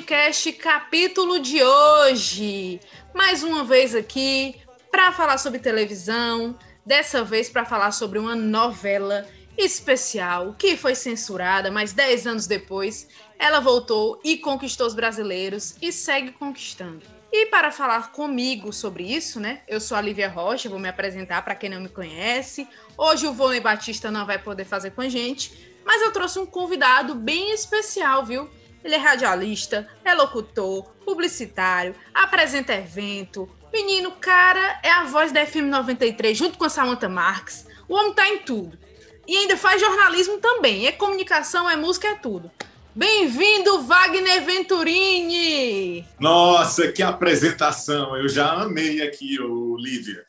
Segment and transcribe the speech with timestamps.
[0.00, 2.80] podcast capítulo de hoje.
[3.14, 4.56] Mais uma vez aqui
[4.90, 9.28] para falar sobre televisão, dessa vez para falar sobre uma novela
[9.58, 13.08] especial que foi censurada, mas 10 anos depois
[13.38, 17.02] ela voltou e conquistou os brasileiros e segue conquistando.
[17.30, 19.60] E para falar comigo sobre isso, né?
[19.68, 22.66] Eu sou a Lívia Rocha, vou me apresentar para quem não me conhece.
[22.96, 26.46] Hoje o Vôlei Batista não vai poder fazer com a gente, mas eu trouxe um
[26.46, 28.48] convidado bem especial, viu?
[28.82, 33.48] Ele é radialista, é locutor, publicitário, apresenta evento.
[33.72, 37.66] Menino, cara, é a voz da FM 93 junto com a Samantha Marques.
[37.88, 38.78] O homem tá em tudo.
[39.26, 40.86] E ainda faz jornalismo também.
[40.86, 42.50] É comunicação, é música, é tudo.
[42.92, 46.04] Bem-vindo, Wagner Venturini!
[46.18, 48.16] Nossa, que apresentação!
[48.16, 50.24] Eu já amei aqui, o Lívia.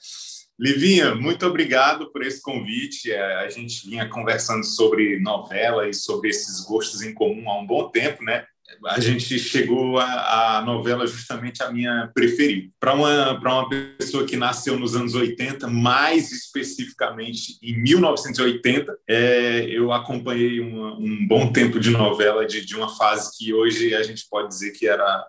[0.59, 3.11] Livinha, muito obrigado por esse convite.
[3.11, 7.65] É, a gente vinha conversando sobre novela e sobre esses gostos em comum há um
[7.65, 8.45] bom tempo, né?
[8.85, 12.71] A gente chegou à novela justamente a minha preferida.
[12.79, 19.91] Para uma, uma pessoa que nasceu nos anos 80, mais especificamente em 1980, é, eu
[19.91, 24.27] acompanhei uma, um bom tempo de novela de, de uma fase que hoje a gente
[24.29, 25.25] pode dizer que era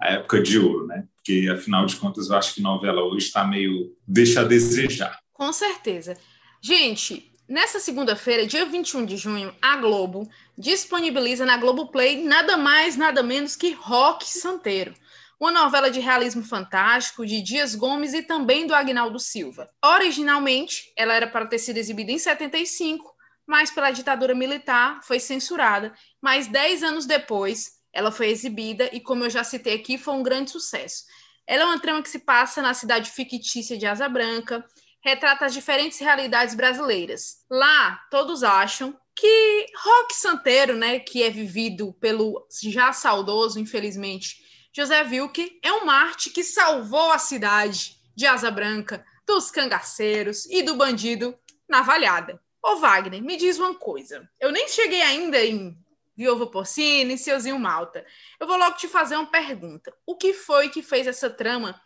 [0.00, 1.04] a época de ouro, né?
[1.24, 5.18] Porque, afinal de contas, eu acho que novela hoje está meio deixa a desejar.
[5.32, 6.18] Com certeza.
[6.60, 13.22] Gente, nessa segunda-feira, dia 21 de junho, a Globo disponibiliza na Globoplay nada mais, nada
[13.22, 14.92] menos que Rock Santeiro.
[15.40, 19.70] Uma novela de realismo fantástico de Dias Gomes e também do Agnaldo Silva.
[19.82, 23.14] Originalmente, ela era para ter sido exibida em 75,
[23.46, 25.94] mas pela ditadura militar foi censurada.
[26.20, 30.22] Mas dez anos depois, ela foi exibida e, como eu já citei aqui, foi um
[30.22, 31.04] grande sucesso.
[31.46, 34.64] Ela é uma trama que se passa na cidade fictícia de Asa Branca,
[35.02, 37.44] retrata as diferentes realidades brasileiras.
[37.48, 44.42] Lá, todos acham que Rock Santeiro, né, que é vivido pelo já saudoso, infelizmente,
[44.72, 50.62] José Wilke, é um Marte que salvou a cidade de Asa Branca dos cangaceiros e
[50.62, 52.40] do bandido navalhada.
[52.62, 54.28] Ô Wagner, me diz uma coisa.
[54.40, 55.76] Eu nem cheguei ainda em
[56.16, 58.04] Viúva Porcina e Seuzinho Malta.
[58.38, 59.92] Eu vou logo te fazer uma pergunta.
[60.06, 61.80] O que foi que fez essa trama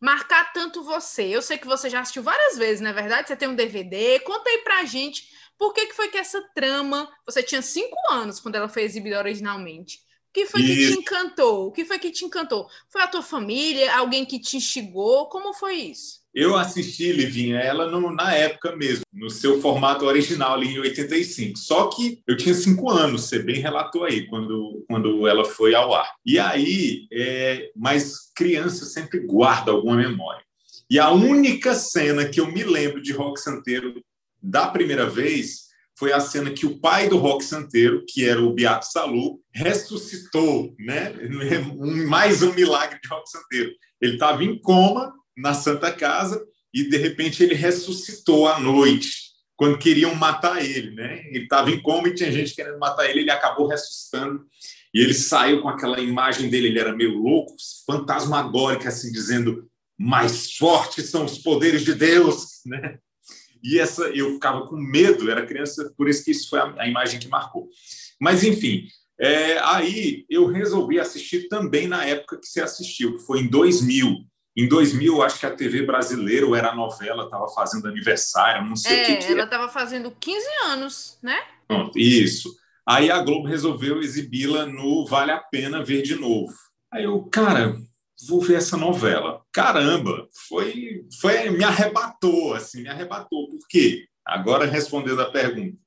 [0.00, 1.24] marcar tanto você?
[1.24, 3.28] Eu sei que você já assistiu várias vezes, não é verdade?
[3.28, 4.20] Você tem um DVD.
[4.20, 7.10] Conta aí pra gente por que, que foi que essa trama.
[7.26, 9.98] Você tinha cinco anos quando ela foi exibida originalmente.
[10.28, 11.66] O que foi que te encantou?
[11.66, 12.68] O que foi que te encantou?
[12.88, 13.96] Foi a tua família?
[13.96, 15.28] Alguém que te instigou?
[15.28, 16.20] Como foi isso?
[16.38, 21.58] Eu assisti, Livinha, ela no, na época mesmo, no seu formato original, ali em 85.
[21.58, 25.92] Só que eu tinha cinco anos, você bem relatou aí, quando, quando ela foi ao
[25.92, 26.08] ar.
[26.24, 30.40] E aí, é, mas criança sempre guarda alguma memória.
[30.88, 34.00] E a única cena que eu me lembro de Rock Santeiro
[34.40, 35.66] da primeira vez
[35.98, 40.72] foi a cena que o pai do Rock Santeiro, que era o Beato Salu, ressuscitou,
[40.78, 41.14] né?
[42.06, 43.72] Mais um milagre de Rock Santeiro.
[44.00, 49.78] Ele estava em coma na Santa Casa e de repente ele ressuscitou à noite quando
[49.78, 51.24] queriam matar ele, né?
[51.30, 54.44] Ele estava em coma e tinha gente querendo matar ele, ele acabou ressuscitando
[54.94, 57.54] e ele saiu com aquela imagem dele, ele era meio louco,
[57.84, 59.68] fantasmagórica, assim dizendo:
[59.98, 62.98] mais fortes são os poderes de Deus, né?
[63.62, 66.88] E essa eu ficava com medo, era criança, por isso que isso foi a, a
[66.88, 67.68] imagem que marcou.
[68.20, 68.86] Mas enfim,
[69.20, 74.24] é, aí eu resolvi assistir também na época que você assistiu, que foi em 2000.
[74.58, 78.74] Em 2000, acho que a TV brasileira, ou era a novela, estava fazendo aniversário, não
[78.74, 81.40] sei é, o que, que ela estava fazendo 15 anos, né?
[81.68, 82.52] Pronto, isso.
[82.84, 86.52] Aí a Globo resolveu exibi-la no Vale a Pena Ver de Novo.
[86.92, 87.76] Aí eu, cara,
[88.26, 89.42] vou ver essa novela.
[89.52, 93.48] Caramba, foi, foi me arrebatou, assim, me arrebatou.
[93.48, 94.08] Por quê?
[94.26, 95.78] Agora respondendo a pergunta.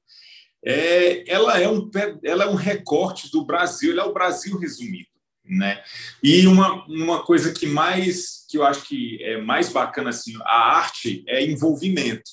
[0.64, 1.90] É, ela, é um,
[2.24, 5.11] ela é um recorte do Brasil, ela é o Brasil resumido.
[5.44, 5.84] Né?
[6.24, 10.78] E uma, uma coisa que mais que eu acho que é mais bacana assim, a
[10.78, 12.30] arte é envolvimento.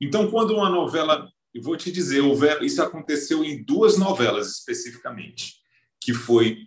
[0.00, 2.22] Então, quando uma novela, eu vou te dizer,
[2.60, 5.54] isso aconteceu em duas novelas especificamente,
[5.98, 6.58] que foi,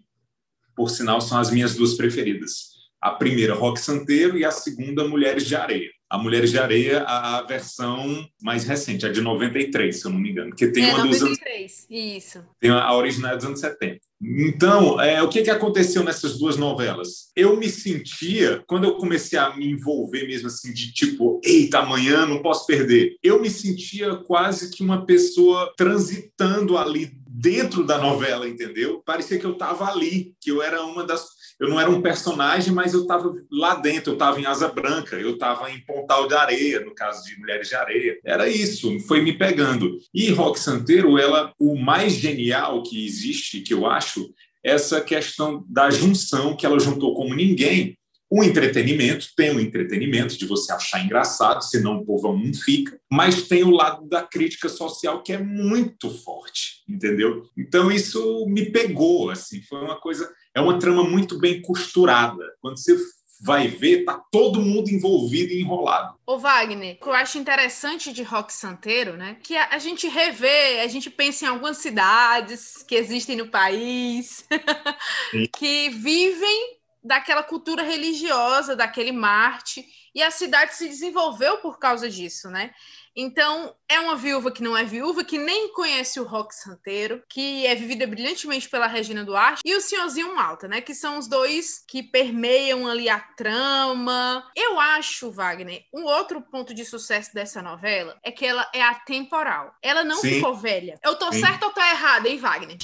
[0.75, 2.69] por sinal, são as minhas duas preferidas.
[2.99, 7.43] A primeira, Rock Santeiro, e a segunda, Mulheres de Areia a Mulheres de Areia, a
[7.43, 10.49] versão mais recente, a de 93, se eu não me engano.
[10.49, 11.85] Porque tem é, uma 93, dos anos.
[11.89, 12.43] Isso.
[12.59, 13.99] Tem a original dos anos 70.
[14.21, 17.31] Então, é, o que, que aconteceu nessas duas novelas?
[17.35, 22.25] Eu me sentia, quando eu comecei a me envolver mesmo assim, de tipo, eita, amanhã
[22.25, 28.49] não posso perder, eu me sentia quase que uma pessoa transitando ali dentro da novela,
[28.49, 29.01] entendeu?
[29.05, 32.73] Parecia que eu estava ali, que eu era uma das eu não era um personagem,
[32.73, 36.33] mas eu estava lá dentro, eu estava em Asa Branca, eu estava em Pontal de
[36.33, 38.17] Areia, no caso de Mulheres de Areia.
[38.23, 39.97] Era isso, foi me pegando.
[40.13, 44.33] E Rock Santeiro, ela, o mais genial que existe, que eu acho,
[44.63, 47.97] essa questão da junção que ela juntou como ninguém
[48.31, 53.47] o entretenimento tem o entretenimento de você achar engraçado, senão o povo não fica, mas
[53.47, 57.43] tem o lado da crítica social que é muito forte, entendeu?
[57.57, 62.43] Então isso me pegou, assim, foi uma coisa, é uma trama muito bem costurada.
[62.61, 62.95] Quando você
[63.41, 66.15] vai ver, tá todo mundo envolvido e enrolado.
[66.25, 69.37] Ô Wagner, o que eu acho interessante de rock santeiro, né?
[69.41, 74.45] Que a, a gente revê, a gente pensa em algumas cidades que existem no país,
[75.57, 82.49] que vivem daquela cultura religiosa, daquele Marte, e a cidade se desenvolveu por causa disso,
[82.49, 82.71] né?
[83.21, 87.67] Então, é uma viúva que não é viúva, que nem conhece o rock santeiro, que
[87.67, 90.79] é vivida brilhantemente pela Regina Duarte, e o Senhorzinho Malta, né?
[90.79, 94.49] Que são os dois que permeiam ali a trama.
[94.55, 99.73] Eu acho, Wagner, um outro ponto de sucesso dessa novela é que ela é atemporal.
[99.83, 100.35] Ela não Sim.
[100.35, 100.97] ficou velha.
[101.03, 101.41] Eu tô Sim.
[101.41, 102.77] certa ou tô errada, hein, Wagner?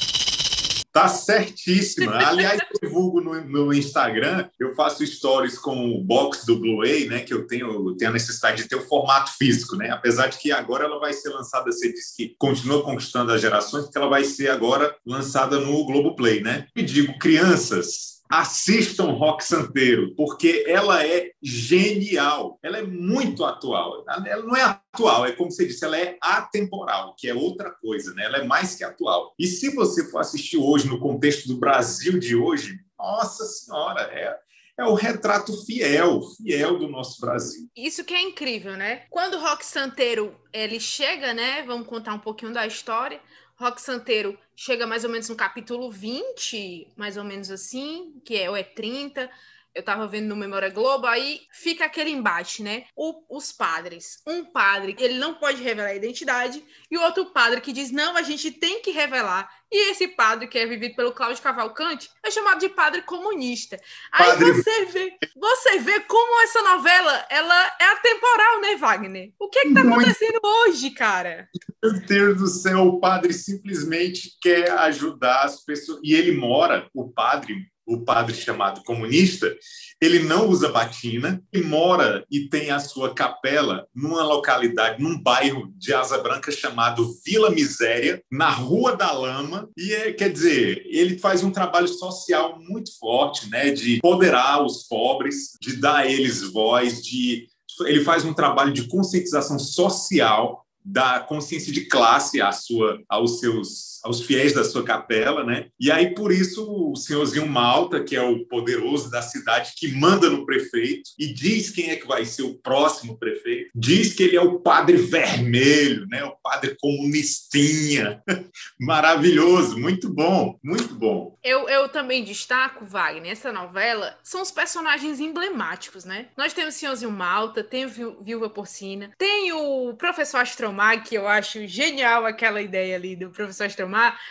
[0.96, 2.26] Tá certíssima.
[2.26, 7.20] Aliás, eu divulgo no, no, Instagram, eu faço stories com o box do Blu-ray, né?
[7.20, 9.90] Que eu tenho, eu tenho a necessidade de ter o formato físico, né?
[9.90, 13.84] Apesar de que agora ela vai ser lançada, você disse que continua conquistando as gerações,
[13.84, 16.66] porque ela vai ser agora lançada no Globoplay, né?
[16.74, 22.60] E digo, crianças, assistam Rock Santeiro, porque ela é genial.
[22.64, 24.04] Ela é muito atual.
[24.08, 28.14] Ela não é atual, é como você disse, ela é atemporal, que é outra coisa,
[28.14, 28.26] né?
[28.26, 29.34] Ela é mais que atual.
[29.38, 34.38] E se você for assistir hoje, no contexto do Brasil de hoje, nossa senhora, é,
[34.78, 37.70] é o retrato fiel, fiel do nosso Brasil.
[37.76, 39.04] Isso que é incrível, né?
[39.10, 41.64] Quando o Rock Santeiro ele chega, né?
[41.64, 43.20] Vamos contar um pouquinho da história.
[43.58, 48.50] Rock Santeiro chega mais ou menos no capítulo 20, mais ou menos assim, que é
[48.50, 49.30] ou é 30.
[49.76, 52.86] Eu estava vendo no Memória Globo, aí fica aquele embate, né?
[52.96, 54.22] O, os padres.
[54.26, 58.16] Um padre, ele não pode revelar a identidade, e o outro padre que diz: não,
[58.16, 59.50] a gente tem que revelar.
[59.70, 63.78] E esse padre, que é vivido pelo Cláudio Cavalcante, é chamado de padre comunista.
[64.18, 64.46] Padre...
[64.46, 69.34] Aí você vê, você vê como essa novela ela é atemporal, né, Wagner?
[69.38, 71.50] O que é está acontecendo hoje, cara?
[71.84, 76.00] Meu Deus do céu, o padre simplesmente quer ajudar as pessoas.
[76.02, 77.56] E ele mora, o padre,
[77.86, 79.54] o padre chamado comunista,
[80.02, 85.72] ele não usa batina e mora e tem a sua capela numa localidade, num bairro
[85.78, 89.70] de Asa Branca chamado Vila Miséria, na Rua da Lama.
[89.78, 94.84] E é, quer dizer, ele faz um trabalho social muito forte, né, de poderar os
[94.84, 97.48] pobres, de dar a eles voz, de
[97.82, 103.95] ele faz um trabalho de conscientização social da consciência de classe à sua, aos seus
[104.06, 105.68] aos fiéis da sua capela, né?
[105.80, 110.30] E aí por isso o senhorzinho Malta, que é o poderoso da cidade, que manda
[110.30, 114.38] no prefeito e diz quem é que vai ser o próximo prefeito, diz que ele
[114.38, 116.24] é o padre vermelho, né?
[116.24, 118.22] O padre comunistinha,
[118.80, 121.36] maravilhoso, muito bom, muito bom.
[121.44, 126.28] Eu, eu também destaco, Wagner, essa novela são os personagens emblemáticos, né?
[126.38, 131.28] Nós temos o senhorzinho Malta, tem o Viúva Porcina, tem o professor Astromar, que eu
[131.28, 133.66] acho genial aquela ideia ali do professor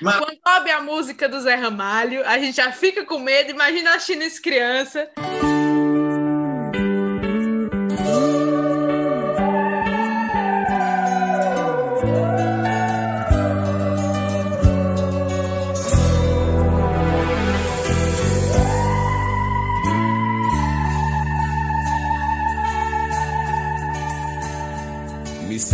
[0.00, 0.16] Mas...
[0.16, 3.50] Quando sobe a música do Zé Ramalho, a gente já fica com medo.
[3.50, 5.08] Imagina a China criança.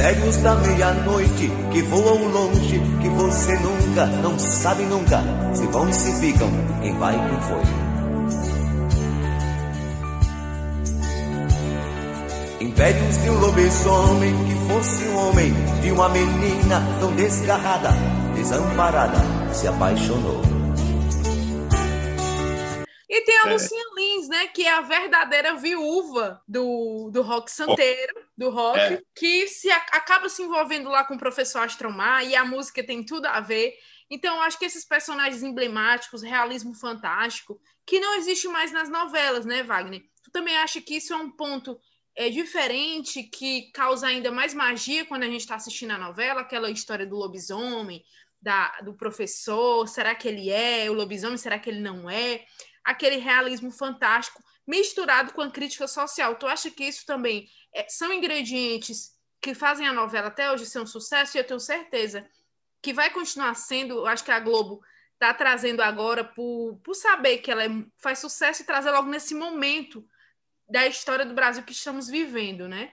[0.00, 5.22] Mistérios da meia-noite que voam longe, que você nunca, não sabe nunca,
[5.54, 7.60] se vão e se ficam, quem vai e quem foi.
[12.66, 15.52] Impérios de um lobisomem que fosse um homem,
[15.82, 17.90] de uma menina tão desgarrada,
[18.34, 19.18] desamparada,
[19.52, 20.40] se apaixonou.
[23.06, 23.50] E tem a é.
[24.30, 24.46] Né?
[24.46, 29.02] Que é a verdadeira viúva do, do rock santeiro, do rock, é.
[29.12, 33.26] que se acaba se envolvendo lá com o professor Astromar e a música tem tudo
[33.26, 33.74] a ver.
[34.08, 39.64] Então, acho que esses personagens emblemáticos, realismo fantástico, que não existe mais nas novelas, né,
[39.64, 40.02] Wagner?
[40.22, 41.76] Tu também acha que isso é um ponto
[42.14, 46.70] é, diferente, que causa ainda mais magia quando a gente está assistindo a novela, aquela
[46.70, 48.04] história do lobisomem,
[48.40, 52.44] da, do professor, será que ele é o lobisomem, será que ele não é?
[52.84, 56.36] Aquele realismo fantástico misturado com a crítica social.
[56.36, 60.80] Tu acha que isso também é, são ingredientes que fazem a novela até hoje ser
[60.80, 61.36] um sucesso?
[61.36, 62.26] E eu tenho certeza
[62.82, 64.06] que vai continuar sendo.
[64.06, 64.80] Acho que a Globo
[65.14, 67.68] está trazendo agora por, por saber que ela é,
[67.98, 70.06] faz sucesso e trazer logo nesse momento
[70.68, 72.92] da história do Brasil que estamos vivendo, né?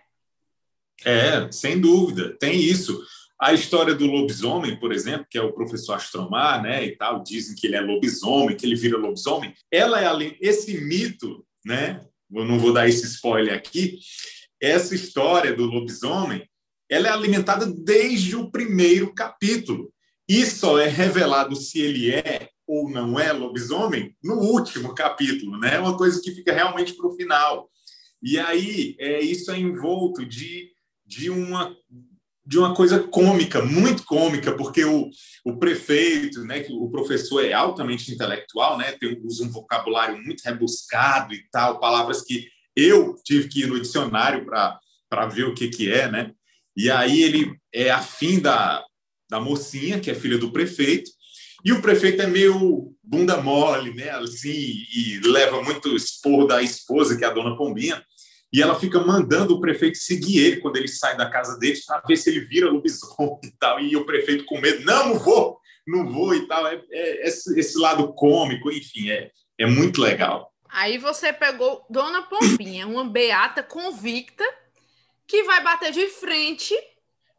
[1.06, 3.06] É, sem dúvida, tem isso.
[3.40, 7.56] A história do lobisomem, por exemplo, que é o professor Astromar, né, e tal, dizem
[7.56, 9.54] que ele é lobisomem, que ele vira lobisomem.
[9.72, 12.02] Ela é esse mito, né?
[12.34, 14.00] Eu não vou dar esse spoiler aqui.
[14.60, 16.50] Essa história do lobisomem,
[16.90, 19.94] ela é alimentada desde o primeiro capítulo
[20.28, 25.76] e só é revelado se ele é ou não é lobisomem no último capítulo, né?
[25.76, 27.70] É uma coisa que fica realmente para o final.
[28.22, 30.72] E aí, é, isso é envolto de,
[31.06, 31.74] de, uma,
[32.48, 35.10] de uma coisa cômica, muito cômica, porque o,
[35.44, 40.42] o prefeito, né, que o professor é altamente intelectual, né, tem, usa um vocabulário muito
[40.44, 45.68] rebuscado e tal, palavras que eu tive que ir no dicionário para ver o que,
[45.68, 46.32] que é, né?
[46.76, 48.82] E aí ele é afim da,
[49.30, 51.12] da mocinha, que é filha do prefeito,
[51.66, 54.12] e o prefeito é meio bunda mole, né?
[54.12, 58.02] Assim, e leva muito expor da esposa, que é a dona Pombinha,
[58.52, 62.02] e ela fica mandando o prefeito seguir ele quando ele sai da casa dele para
[62.08, 63.80] ver se ele vira lobisomem e tal.
[63.80, 66.66] E o prefeito com medo, não, não vou, não vou e tal.
[66.68, 70.54] É, é esse, esse, lado cômico, enfim, é, é muito legal.
[70.70, 74.44] Aí você pegou Dona Pombinha, uma beata convicta
[75.26, 76.74] que vai bater de frente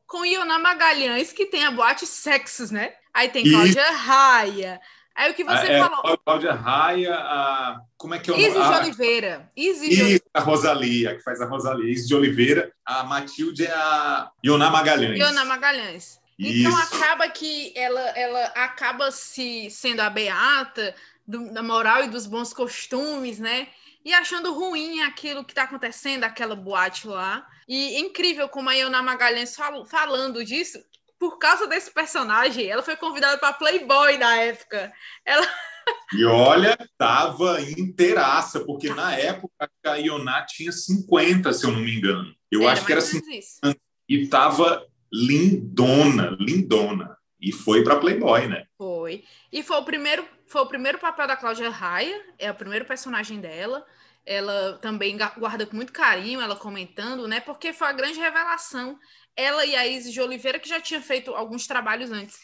[0.06, 2.94] com Iona Magalhães, que tem a boate Sexos, né?
[3.12, 3.94] Aí tem Cláudia e...
[3.94, 4.80] Raia.
[5.18, 6.16] Aí o que você é, falou.
[6.18, 7.80] Cláudia Raia, a...
[7.96, 8.48] como é que é o nome?
[8.48, 9.52] Isis de Oliveira.
[9.56, 10.24] Isis de Oliveira.
[10.32, 11.90] a Rosalia, que faz a Rosalia.
[11.90, 12.72] Isis de Oliveira.
[12.86, 15.18] A Matilde é a Iona Magalhães.
[15.18, 16.20] Iona Magalhães.
[16.38, 16.94] Então Isso.
[16.94, 20.94] acaba que ela, ela acaba se sendo a beata
[21.26, 23.66] do, da moral e dos bons costumes, né?
[24.04, 27.44] E achando ruim aquilo que está acontecendo, aquela boate lá.
[27.66, 30.78] E é incrível como a Iona Magalhães fal falando disso,
[31.18, 34.92] por causa desse personagem, ela foi convidada para Playboy na época.
[35.24, 35.46] Ela.
[36.12, 41.96] E olha, tava inteiraça, porque na época a Ioná tinha 50, se eu não me
[41.96, 42.34] engano.
[42.50, 43.74] Eu era acho que era 50.
[44.06, 47.16] E tava lindona, lindona.
[47.40, 48.64] E foi para Playboy, né?
[48.76, 49.24] Foi.
[49.50, 53.40] E foi o primeiro, foi o primeiro papel da Cláudia Raia, é o primeiro personagem
[53.40, 53.86] dela.
[54.26, 57.40] Ela também guarda com muito carinho, ela comentando, né?
[57.40, 58.98] Porque foi a grande revelação
[59.38, 62.36] ela e a Isis de Oliveira, que já tinha feito alguns trabalhos antes.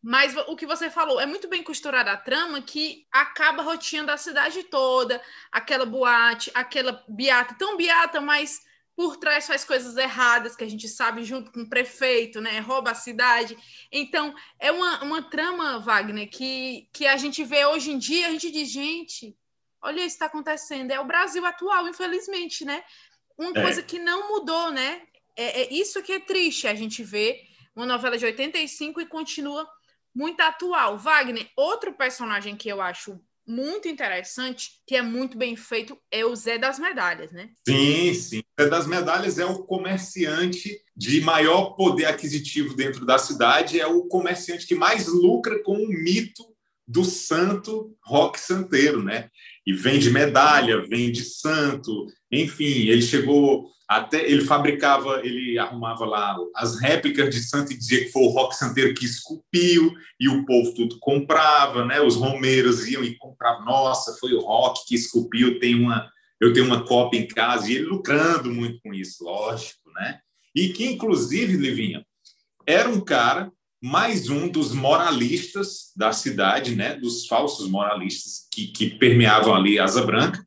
[0.00, 4.16] Mas o que você falou é muito bem costurada a trama que acaba roteando a
[4.16, 10.62] cidade toda, aquela boate, aquela beata, tão beata, mas por trás faz coisas erradas que
[10.62, 12.60] a gente sabe junto com o prefeito, né?
[12.60, 13.58] Rouba a cidade.
[13.90, 18.30] Então, é uma, uma trama, Wagner, que, que a gente vê hoje em dia, a
[18.30, 19.36] gente diz, gente,
[19.82, 20.92] olha isso está acontecendo.
[20.92, 22.84] É o Brasil atual, infelizmente, né?
[23.36, 23.62] Uma é.
[23.62, 25.02] coisa que não mudou, né?
[25.36, 27.40] É, é isso que é triste a gente ver
[27.74, 29.68] uma novela de 85 e continua
[30.14, 30.96] muito atual.
[30.96, 36.34] Wagner, outro personagem que eu acho muito interessante, que é muito bem feito, é o
[36.34, 37.50] Zé das Medalhas, né?
[37.68, 38.38] Sim, sim.
[38.58, 43.86] O Zé das Medalhas é o comerciante de maior poder aquisitivo dentro da cidade, é
[43.86, 46.44] o comerciante que mais lucra com o mito
[46.88, 49.30] do santo rock santeiro, né?
[49.66, 56.80] E vende medalha, vende santo, enfim, ele chegou até ele fabricava, ele arrumava lá as
[56.80, 60.74] réplicas de santo e dizia que foi o rock santeiro que esculpiu e o povo
[60.74, 62.00] tudo comprava, né?
[62.00, 66.66] Os romeiros iam e compravam, nossa, foi o rock que esculpiu, tem uma, eu tenho
[66.66, 70.18] uma cópia em casa e ele lucrando muito com isso, lógico, né?
[70.54, 72.04] E que inclusive, Livinha,
[72.66, 73.52] era um cara
[73.82, 76.94] mais um dos moralistas da cidade, né?
[76.96, 80.46] Dos falsos moralistas que, que permeavam ali Asa Branca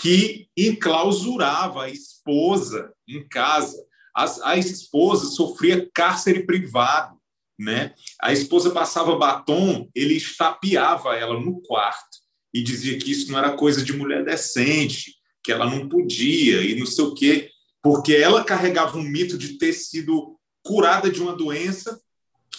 [0.00, 3.76] que enclausurava a esposa em casa.
[4.14, 7.16] As, a esposa sofria cárcere privado,
[7.58, 7.94] né?
[8.20, 12.18] A esposa passava batom, ele estapeava ela no quarto
[12.52, 16.78] e dizia que isso não era coisa de mulher decente, que ela não podia e
[16.78, 17.50] não sei o quê,
[17.82, 22.00] porque ela carregava um mito de ter sido curada de uma doença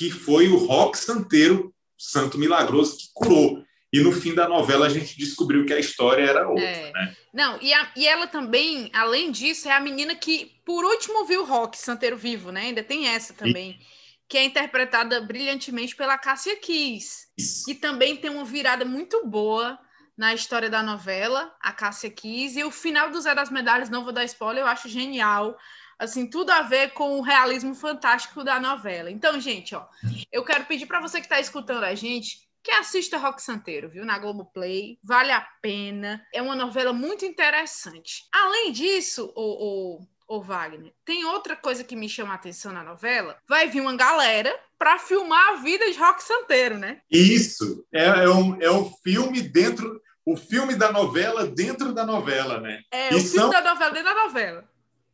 [0.01, 3.63] que foi o rock santeiro, santo milagroso, que curou.
[3.93, 6.91] E no fim da novela a gente descobriu que a história era outra, é.
[6.91, 7.15] né?
[7.31, 11.41] Não, e, a, e ela também, além disso, é a menina que por último viu
[11.41, 12.61] o Rock Santeiro vivo, né?
[12.61, 13.79] Ainda tem essa também.
[14.27, 17.27] Que é interpretada brilhantemente pela Cássia Kiss,
[17.65, 19.77] que também tem uma virada muito boa
[20.17, 22.57] na história da novela, a Cássia Kiss.
[22.57, 25.57] E o final do Zé das Medalhas, não vou dar spoiler, eu acho genial
[26.01, 29.11] assim, tudo a ver com o realismo fantástico da novela.
[29.11, 29.85] Então, gente, ó,
[30.31, 34.05] eu quero pedir para você que está escutando a gente que assista Rock Santeiro, viu?
[34.05, 34.97] Na Globoplay.
[35.03, 36.23] Vale a pena.
[36.33, 38.23] É uma novela muito interessante.
[38.31, 42.83] Além disso, o, o, o Wagner, tem outra coisa que me chama a atenção na
[42.83, 43.37] novela.
[43.47, 47.01] Vai vir uma galera para filmar a vida de Rock Santeiro, né?
[47.11, 47.85] Isso.
[47.93, 50.01] É, é, um, é um filme dentro.
[50.23, 52.81] O filme da novela dentro da novela, né?
[52.91, 53.49] É, e o filme são...
[53.49, 54.70] da novela dentro da novela.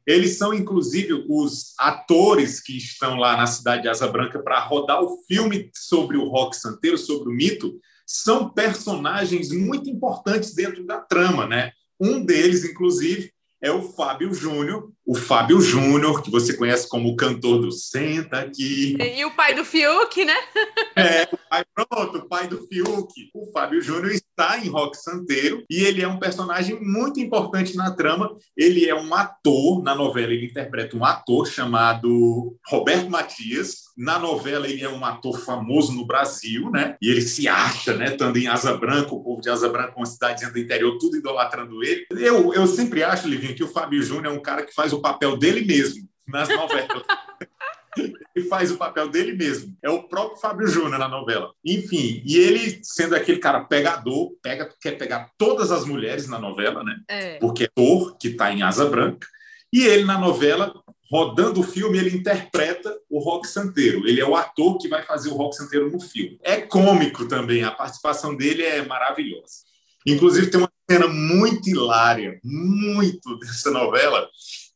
[0.08, 5.04] Eles são, inclusive, os atores que estão lá na cidade de Asa Branca para rodar
[5.04, 10.98] o filme sobre o rock santeiro, sobre o mito, são personagens muito importantes dentro da
[10.98, 11.74] trama, né?
[12.00, 17.16] Um deles, inclusive, é o Fábio Júnior, o Fábio Júnior, que você conhece como o
[17.16, 18.98] cantor do Senta aqui.
[19.00, 20.36] E o pai do Fiuk, né?
[20.96, 23.12] É, o pai, pronto, o pai do Fiuk.
[23.34, 27.92] O Fábio Júnior está em Rock Santeiro e ele é um personagem muito importante na
[27.92, 28.36] trama.
[28.56, 33.87] Ele é um ator, na novela ele interpreta um ator chamado Roberto Matias.
[33.98, 36.96] Na novela ele é um ator famoso no Brasil, né?
[37.02, 40.06] E ele se acha, né, estando em Asa Branca, o povo de Asa Branca, uma
[40.06, 42.06] cidadezinha do interior, tudo idolatrando ele.
[42.12, 45.02] Eu, eu sempre acho, Livinho, que o Fábio Júnior é um cara que faz o
[45.02, 47.04] papel dele mesmo nas novelas.
[48.36, 49.76] ele faz o papel dele mesmo.
[49.82, 51.52] É o próprio Fábio Júnior na novela.
[51.66, 56.84] Enfim, e ele sendo aquele cara pegador, pega, quer pegar todas as mulheres na novela,
[56.84, 56.98] né?
[57.08, 57.40] É.
[57.40, 59.28] Porque é ator que está em Asa Branca.
[59.74, 60.74] E ele na novela,
[61.10, 64.08] rodando o filme, ele interpreta o Rock Santeiro.
[64.08, 66.38] Ele é o ator que vai fazer o Rock Santeiro no filme.
[66.44, 69.68] É cômico também, a participação dele é maravilhosa.
[70.06, 74.30] Inclusive, tem uma cena muito hilária, muito dessa novela,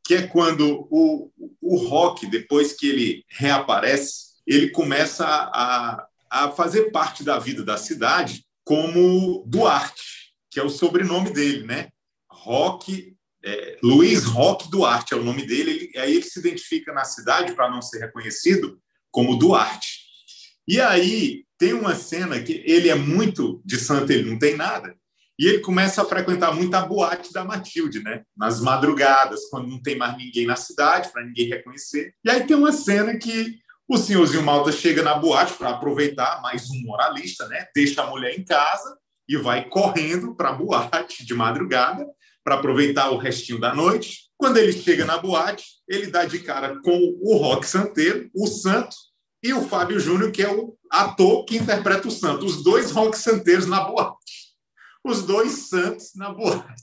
[0.05, 6.91] que é quando o, o Rock, depois que ele reaparece, ele começa a, a fazer
[6.91, 11.89] parte da vida da cidade como Duarte, que é o sobrenome dele, né?
[12.29, 17.03] Rock, é, Luiz Roque Duarte é o nome dele, ele, aí ele se identifica na
[17.03, 18.79] cidade, para não ser reconhecido,
[19.09, 20.01] como Duarte.
[20.67, 24.95] E aí tem uma cena que ele é muito de santo, ele não tem nada,
[25.39, 28.23] e ele começa a frequentar muito a boate da Matilde, né?
[28.37, 32.13] Nas madrugadas, quando não tem mais ninguém na cidade, para ninguém reconhecer.
[32.23, 36.69] E aí tem uma cena que o senhorzinho Malta chega na boate para aproveitar, mais
[36.69, 37.65] um moralista, né?
[37.75, 38.95] Deixa a mulher em casa
[39.27, 42.05] e vai correndo para a boate de madrugada
[42.43, 44.29] para aproveitar o restinho da noite.
[44.37, 48.95] Quando ele chega na boate, ele dá de cara com o Rock Santeiro, o Santo,
[49.43, 52.45] e o Fábio Júnior, que é o ator que interpreta o Santo.
[52.45, 54.21] Os dois Rock Santeiros na boate
[55.03, 56.81] os dois santos na boate.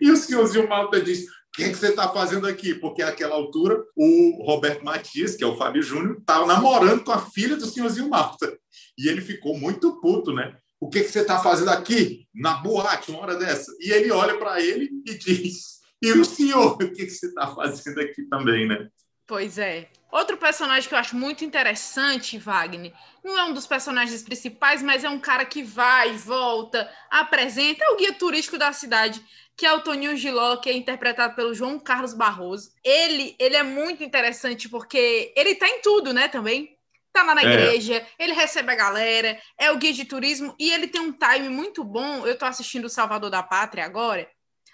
[0.00, 2.74] E o senhorzinho Malta diz: o que, é que você está fazendo aqui?
[2.74, 7.18] Porque naquela altura o Roberto Matias, que é o Fábio Júnior, estava namorando com a
[7.30, 8.58] filha do senhorzinho Malta.
[8.98, 10.56] E ele ficou muito puto, né?
[10.84, 13.74] O que, que você está fazendo aqui, na boate, uma hora dessa?
[13.80, 17.46] E ele olha para ele e diz: E o senhor, o que, que você está
[17.46, 18.90] fazendo aqui também, né?
[19.26, 19.88] Pois é.
[20.12, 22.92] Outro personagem que eu acho muito interessante, Wagner,
[23.24, 27.88] não é um dos personagens principais, mas é um cara que vai, volta, apresenta, é
[27.88, 29.24] o guia turístico da cidade,
[29.56, 32.72] que é o Toninho Giló, que é interpretado pelo João Carlos Barroso.
[32.84, 36.76] Ele, ele é muito interessante porque ele tá em tudo, né, também.
[37.14, 37.44] Tá lá na é.
[37.44, 41.48] igreja, ele recebe a galera, é o guia de turismo e ele tem um time
[41.48, 42.26] muito bom.
[42.26, 44.28] Eu tô assistindo o Salvador da Pátria agora,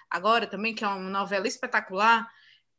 [0.09, 2.27] agora também, que é uma novela espetacular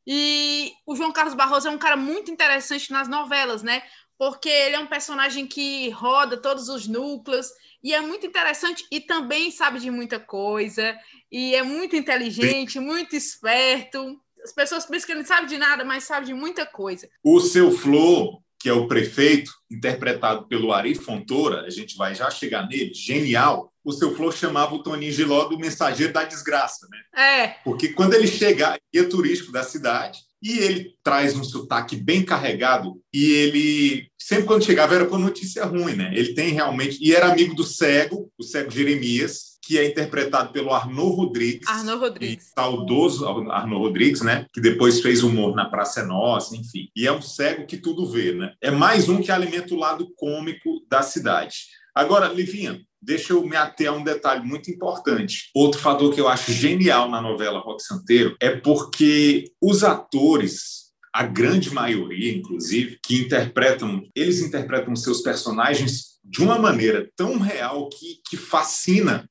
[0.07, 3.83] e o João Carlos Barroso é um cara muito interessante nas novelas, né?
[4.19, 7.49] Porque ele é um personagem que roda todos os núcleos
[7.83, 10.97] e é muito interessante e também sabe de muita coisa
[11.31, 14.21] e é muito inteligente, muito esperto.
[14.45, 17.09] As pessoas pensam que ele não sabe de nada, mas sabe de muita coisa.
[17.23, 22.31] O seu Flor, que é o prefeito, interpretado pelo Ari Fontoura, a gente vai já
[22.31, 23.73] chegar nele, genial.
[23.85, 27.21] O seu Flor chamava o Toninho Giló do mensageiro da desgraça, né?
[27.21, 27.49] É.
[27.65, 33.01] Porque quando ele chega, guia turístico da cidade, e ele traz um sotaque bem carregado,
[33.13, 36.11] e ele sempre quando chegava era com notícia ruim, né?
[36.15, 40.73] Ele tem realmente e era amigo do cego, o cego Jeremias, que é interpretado pelo
[40.73, 41.69] Arnaud Rodrigues.
[41.69, 42.51] Arnaud Rodrigues.
[42.55, 44.47] Saudoso Arnaud Rodrigues, né?
[44.53, 46.89] Que depois fez humor na Praça é Nossa, enfim.
[46.97, 48.53] E é um cego que tudo vê, né?
[48.61, 51.67] É mais um que alimenta o lado cômico da cidade.
[51.95, 55.51] Agora, Livinha, deixa eu me ater a um detalhe muito importante.
[55.55, 60.83] Outro fator que eu acho genial na novela Rock Santeiro é porque os atores
[61.15, 67.91] a grande maioria, inclusive, que interpretam, eles interpretam seus personagens de uma maneira tão real
[67.91, 69.29] que, que fascina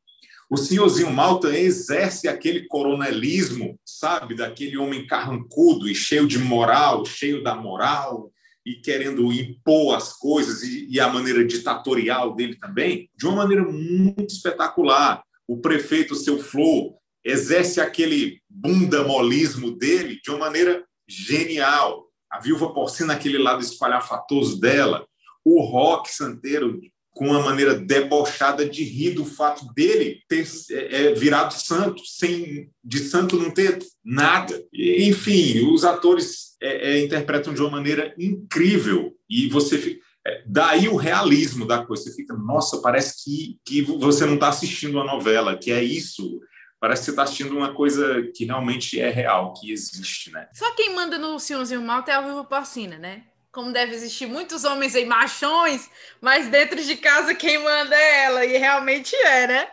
[0.51, 7.41] o senhorzinho Malta exerce aquele coronelismo, sabe, daquele homem carrancudo e cheio de moral, cheio
[7.41, 8.29] da moral
[8.65, 13.63] e querendo impor as coisas e, e a maneira ditatorial dele também, de uma maneira
[13.63, 15.23] muito espetacular.
[15.47, 22.07] O prefeito, seu Flor, exerce aquele bundamolismo dele de uma maneira genial.
[22.29, 25.05] A viúva porcina, aquele lado espalhafatoso dela.
[25.43, 26.79] O rock santeiro
[27.13, 32.69] com uma maneira debochada de rir do fato dele ter é, é, virado santo, sem
[32.83, 34.63] de santo não ter nada.
[34.73, 40.87] Enfim, os atores é, é, interpretam de uma maneira incrível e você fica, é, daí
[40.87, 42.03] o realismo da coisa.
[42.03, 46.39] Você fica, nossa, parece que, que você não está assistindo a novela, que é isso.
[46.79, 50.47] Parece que você está assistindo uma coisa que realmente é real, que existe, né?
[50.53, 53.25] Só quem manda no Senhorzinho Malta é a Viva Porcina, né?
[53.51, 55.89] Como deve existir muitos homens aí machões,
[56.21, 59.71] mas dentro de casa quem manda é ela, e realmente é, né?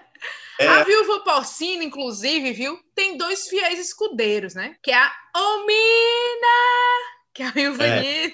[0.59, 0.67] É.
[0.67, 4.77] A viúva porcina, inclusive, viu, tem dois fiéis escudeiros, né?
[4.83, 6.59] Que é a Omina,
[7.33, 8.33] que é a viúva é.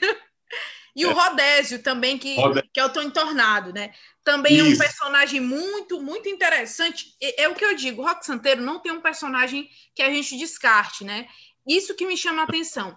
[0.97, 2.37] E o Rodésio também, que,
[2.73, 3.93] que é o Tony Tornado, né?
[4.23, 4.65] Também Isso.
[4.65, 7.15] é um personagem muito, muito interessante.
[7.21, 10.09] É, é, o que eu digo, o Rock Santeiro não tem um personagem que a
[10.09, 11.27] gente descarte, né?
[11.67, 12.97] Isso que me chama a atenção.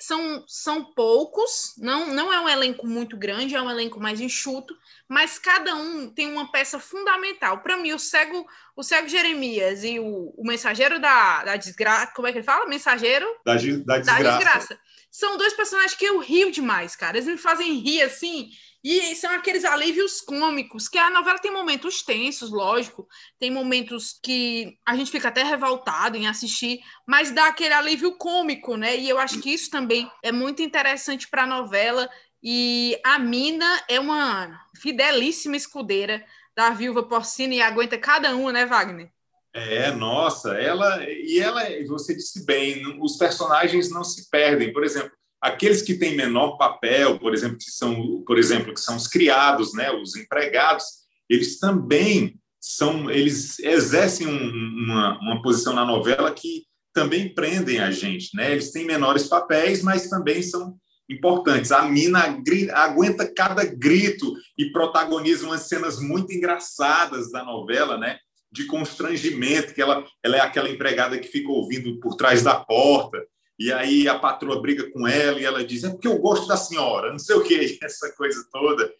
[0.00, 4.76] São, são poucos, não, não é um elenco muito grande, é um elenco mais enxuto,
[5.08, 7.60] mas cada um tem uma peça fundamental.
[7.60, 8.46] Para mim, o cego,
[8.76, 12.66] o cego Jeremias e o, o mensageiro da, da desgraça, como é que ele fala?
[12.66, 14.22] Mensageiro da, da desgraça.
[14.22, 17.16] Da desgraça são dois personagens que eu rio demais, cara.
[17.16, 18.50] Eles me fazem rir assim.
[18.82, 24.78] E são aqueles alívios cômicos, que a novela tem momentos tensos, lógico, tem momentos que
[24.86, 28.96] a gente fica até revoltado em assistir, mas dá aquele alívio cômico, né?
[28.96, 32.08] E eu acho que isso também é muito interessante para a novela.
[32.40, 36.24] E a Mina é uma fidelíssima escudeira
[36.56, 39.10] da viúva porcina e aguenta cada uma, né, Wagner?
[39.52, 44.72] É, nossa, ela e ela, você disse bem, os personagens não se perdem.
[44.72, 48.96] Por exemplo, aqueles que têm menor papel, por exemplo, que são, por exemplo, que são
[48.96, 50.84] os criados, né, os empregados,
[51.28, 54.48] eles também são, eles exercem um,
[54.84, 58.50] uma, uma posição na novela que também prendem a gente, né?
[58.50, 60.76] Eles têm menores papéis, mas também são
[61.08, 61.70] importantes.
[61.70, 62.24] A Mina
[62.72, 68.18] aguenta cada grito e protagoniza umas cenas muito engraçadas da novela, né?
[68.50, 73.18] de constrangimento, que ela, ela é aquela empregada que fica ouvindo por trás da porta,
[73.58, 76.56] e aí a patroa briga com ela e ela diz: é porque eu gosto da
[76.56, 78.92] senhora, não sei o que, essa coisa toda.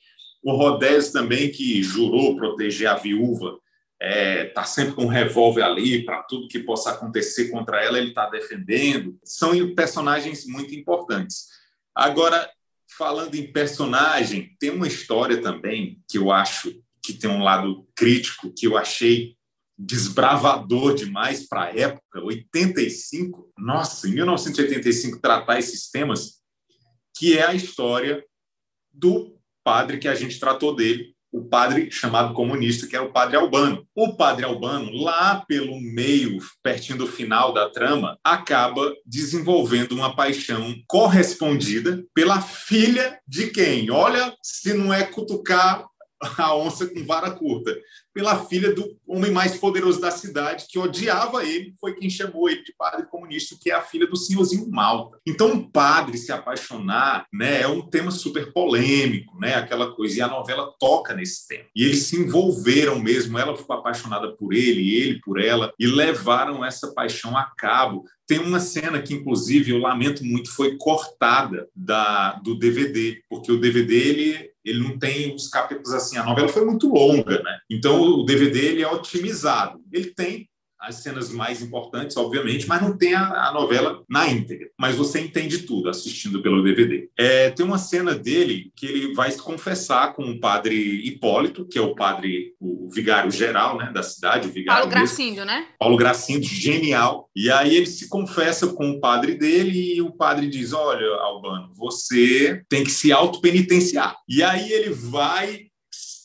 [0.42, 3.58] O Rodés também, que jurou proteger a viúva,
[4.00, 8.10] é, tá sempre com um revólver ali para tudo que possa acontecer contra ela, ele
[8.10, 9.18] está defendendo.
[9.24, 11.48] São personagens muito importantes.
[11.94, 12.48] Agora,
[12.96, 18.52] falando em personagem, tem uma história também que eu acho que tem um lado crítico
[18.52, 19.36] que eu achei
[19.78, 26.38] desbravador demais para a época, 85, nossa, em 1985 tratar esses temas,
[27.16, 28.24] que é a história
[28.92, 33.36] do padre que a gente tratou dele, o padre chamado comunista, que era o padre
[33.36, 33.86] Albano.
[33.94, 40.74] O padre Albano, lá pelo meio, pertinho do final da trama, acaba desenvolvendo uma paixão
[40.86, 43.90] correspondida pela filha de quem?
[43.90, 45.86] Olha, se não é cutucar
[46.38, 47.76] a onça com vara curta,
[48.12, 52.64] pela filha do homem mais poderoso da cidade, que odiava ele, foi quem chamou ele
[52.64, 55.18] de padre comunista, que é a filha do senhorzinho Malta.
[55.26, 60.20] Então, um padre se apaixonar né, é um tema super polêmico, né, aquela coisa, e
[60.20, 61.64] a novela toca nesse tema.
[61.76, 66.64] E eles se envolveram mesmo, ela ficou apaixonada por ele, ele por ela, e levaram
[66.64, 68.04] essa paixão a cabo.
[68.26, 73.60] Tem uma cena que, inclusive, eu lamento muito, foi cortada da, do DVD, porque o
[73.60, 76.16] DVD ele ele não tem os capítulos assim.
[76.16, 77.58] A novela foi muito longa, né?
[77.70, 79.80] Então o DVD ele é otimizado.
[79.92, 80.48] Ele tem
[80.80, 84.68] as cenas mais importantes, obviamente, mas não tem a, a, novela na íntegra.
[84.78, 87.08] Mas você entende tudo assistindo pelo DVD.
[87.18, 90.74] É, tem uma cena dele que ele vai se confessar com o padre
[91.06, 94.48] Hipólito, que é o padre, o vigário geral né, da cidade.
[94.64, 95.66] Paulo Gracindo, né?
[95.78, 97.28] Paulo Gracindo, genial.
[97.34, 101.72] E aí ele se confessa com o padre dele e o padre diz, olha, Albano,
[101.74, 104.16] você tem que se autopenitenciar.
[104.28, 105.67] E aí ele vai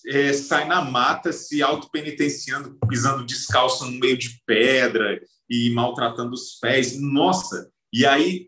[0.07, 6.57] é, sai na mata se autopenitenciando, pisando descalço no meio de pedra e maltratando os
[6.59, 6.99] pés.
[6.99, 7.71] Nossa!
[7.91, 8.47] E aí,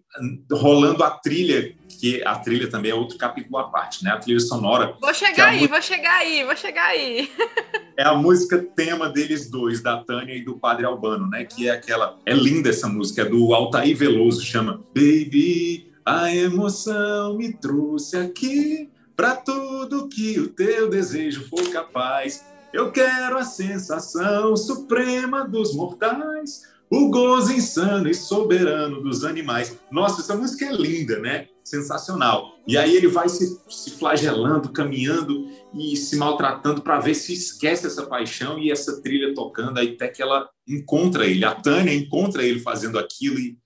[0.52, 4.10] rolando a trilha, que a trilha também é outro capítulo à parte, né?
[4.10, 4.98] A trilha sonora.
[5.00, 7.32] Vou chegar é aí, vou chegar aí, vou chegar aí.
[7.96, 11.46] é a música tema deles dois, da Tânia e do Padre Albano, né?
[11.46, 12.20] Que é aquela.
[12.26, 18.90] É linda essa música, é do Altair Veloso, chama Baby, a emoção me trouxe aqui
[19.16, 22.46] para tudo que o teu desejo for capaz.
[22.74, 29.78] Eu quero a sensação suprema dos mortais, o gozo insano e soberano dos animais.
[29.90, 31.48] Nossa, essa música é linda, né?
[31.64, 32.60] Sensacional.
[32.68, 37.88] E aí ele vai se, se flagelando, caminhando e se maltratando para ver se esquece
[37.88, 41.46] essa paixão e essa trilha tocando, aí até que ela encontra ele.
[41.46, 43.58] A Tânia encontra ele fazendo aquilo e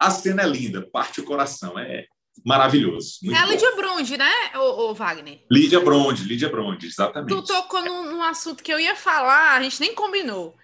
[0.00, 1.78] a cena é linda, parte o coração.
[1.78, 2.06] É,
[2.44, 3.18] maravilhoso.
[3.30, 5.44] É a Lídia Bronde, né, o, o, Wagner?
[5.50, 7.28] Lídia Bronde, Lídia Bronde, exatamente.
[7.28, 10.56] Tu tocou num, num, assunto que eu ia falar, a gente nem combinou.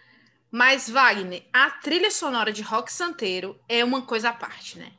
[0.51, 4.93] Mas, Wagner, a trilha sonora de Rock Santeiro é uma coisa à parte, né?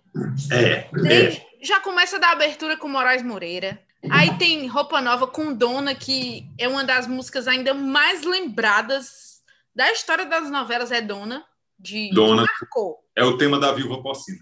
[0.52, 1.48] É, é.
[1.62, 3.82] Já começa da abertura com Moraes Moreira.
[4.10, 9.42] Aí tem Roupa Nova com Dona, que é uma das músicas ainda mais lembradas
[9.76, 11.46] da história das novelas, é Dona
[11.78, 12.98] de Dona- marcou.
[13.16, 14.40] É o tema da Viúva Porcina.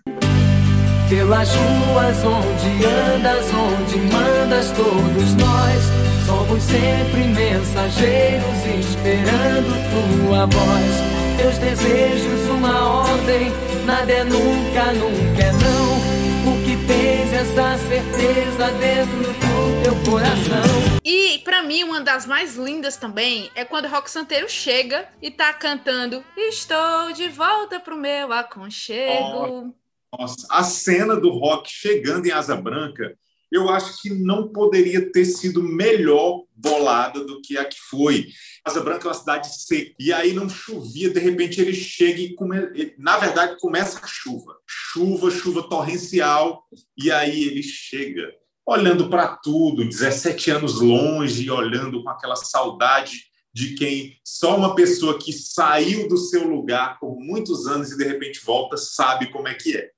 [1.10, 5.84] Pelas ruas onde andas, onde mandas, todos nós
[6.28, 11.36] somos sempre mensageiros esperando tua voz.
[11.36, 13.52] Teus desejos, uma ordem,
[13.88, 16.00] nada é nunca, nunca é não.
[16.44, 21.00] Porque tens essa certeza dentro do teu coração.
[21.04, 25.32] E pra mim, uma das mais lindas também é quando o Rock Santeiro chega e
[25.32, 29.74] tá cantando Estou de volta pro meu aconchego.
[30.18, 33.16] Nossa, a cena do rock chegando em Asa Branca,
[33.52, 38.28] eu acho que não poderia ter sido melhor bolada do que a que foi.
[38.64, 42.36] Asa Branca é uma cidade seca, e aí não chovia, de repente ele chega e,
[42.36, 42.58] come...
[42.98, 44.56] na verdade, começa a chuva.
[44.68, 46.64] Chuva, chuva torrencial,
[46.98, 48.32] e aí ele chega
[48.66, 55.18] olhando para tudo, 17 anos longe, olhando com aquela saudade de quem só uma pessoa
[55.18, 59.54] que saiu do seu lugar por muitos anos e de repente volta sabe como é
[59.54, 59.90] que é.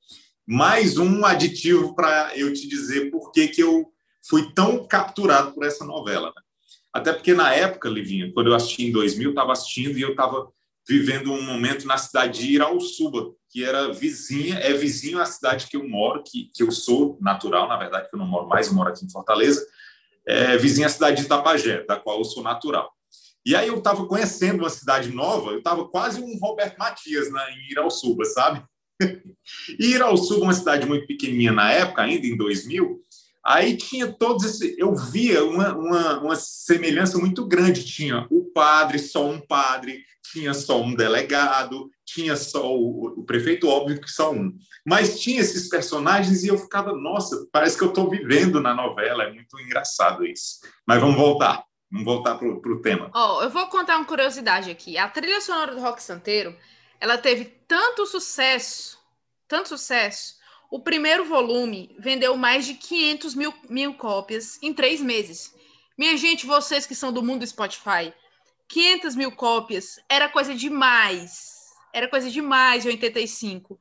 [0.47, 3.91] Mais um aditivo para eu te dizer por que, que eu
[4.27, 6.27] fui tão capturado por essa novela.
[6.27, 6.41] né?
[6.93, 10.11] Até porque na época, Livinha, quando eu assisti em 2000, eu estava assistindo e eu
[10.11, 10.47] estava
[10.87, 15.77] vivendo um momento na cidade de Irauçuba, que era vizinha, é vizinho à cidade que
[15.77, 18.73] eu moro, que, que eu sou natural, na verdade, que eu não moro mais, eu
[18.73, 19.65] moro aqui em Fortaleza,
[20.25, 22.91] é vizinha à cidade de Itapajé, da qual eu sou natural.
[23.45, 27.41] E aí eu estava conhecendo uma cidade nova, eu estava quase um Roberto Matias né,
[27.51, 28.63] em Irauçuba, sabe?
[29.79, 33.01] E Irauçuba, uma cidade muito pequenininha na época, ainda em 2000,
[33.43, 34.77] aí tinha todos esses...
[34.77, 37.83] Eu via uma, uma, uma semelhança muito grande.
[37.83, 43.67] Tinha o padre, só um padre, tinha só um delegado, tinha só o, o prefeito,
[43.67, 44.53] óbvio que só um.
[44.85, 49.23] Mas tinha esses personagens e eu ficava, nossa, parece que eu estou vivendo na novela,
[49.23, 50.59] é muito engraçado isso.
[50.87, 53.11] Mas vamos voltar, vamos voltar para o tema.
[53.13, 54.97] Ó, eu vou contar uma curiosidade aqui.
[54.97, 56.55] A trilha sonora do Rock Santeiro,
[56.99, 58.97] ela teve tanto sucesso,
[59.47, 60.39] tanto sucesso.
[60.69, 65.53] O primeiro volume vendeu mais de 500 mil, mil cópias em três meses.
[65.97, 68.13] Minha gente, vocês que são do mundo do Spotify,
[68.69, 71.59] 500 mil cópias era coisa demais.
[71.93, 73.77] Era coisa demais em 85.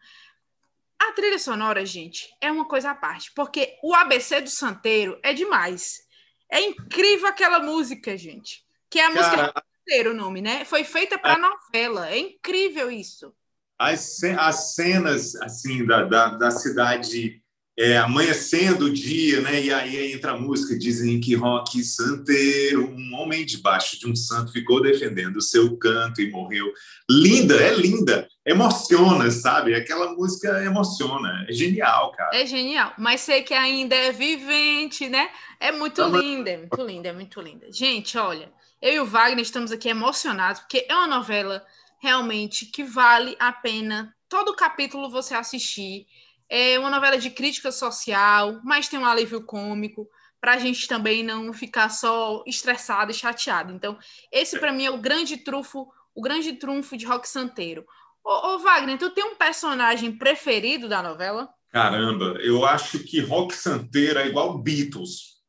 [0.99, 5.33] A trilha sonora, gente, é uma coisa à parte, porque o ABC do Santeiro é
[5.33, 6.10] demais.
[6.51, 8.65] É incrível aquela música, gente.
[8.89, 9.53] Que é a música
[9.91, 10.65] Santeiro, o nome, né?
[10.65, 12.09] Foi feita para novela.
[12.09, 13.35] É incrível isso.
[13.79, 17.43] as, as cenas assim da, da, da cidade
[17.79, 19.63] é, amanhecendo o dia, né?
[19.63, 24.53] E aí entra a música, dizem que Rock Santeiro, um homem debaixo de um santo,
[24.53, 26.71] ficou defendendo o seu canto e morreu.
[27.09, 29.75] Linda, é linda, emociona, sabe?
[29.75, 32.37] Aquela música emociona, é genial, cara.
[32.37, 32.93] É genial.
[32.99, 35.31] Mas sei que ainda é vivente, né?
[35.59, 37.67] É muito linda, é muito linda, é muito linda.
[37.73, 38.53] Gente, olha,
[38.83, 41.65] eu e o Wagner estamos aqui emocionados, porque é uma novela
[41.99, 46.07] realmente que vale a pena todo capítulo você assistir.
[46.51, 50.09] É uma novela de crítica social, mas tem um alívio cômico,
[50.41, 53.73] para a gente também não ficar só estressado e chateado.
[53.73, 53.99] Então,
[54.33, 57.85] esse para mim é o grande trunfo, o grande trunfo de Rock Santeiro.
[58.25, 61.49] Ô, ô, Wagner, tu tem um personagem preferido da novela?
[61.71, 65.41] Caramba, eu acho que Rock Santeiro é igual Beatles.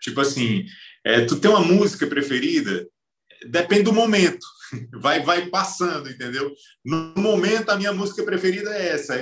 [0.00, 0.64] Tipo assim,
[1.04, 2.86] é, tu tem uma música preferida?
[3.48, 4.46] Depende do momento.
[5.00, 6.54] Vai, vai passando, entendeu?
[6.84, 9.20] No momento, a minha música preferida é essa.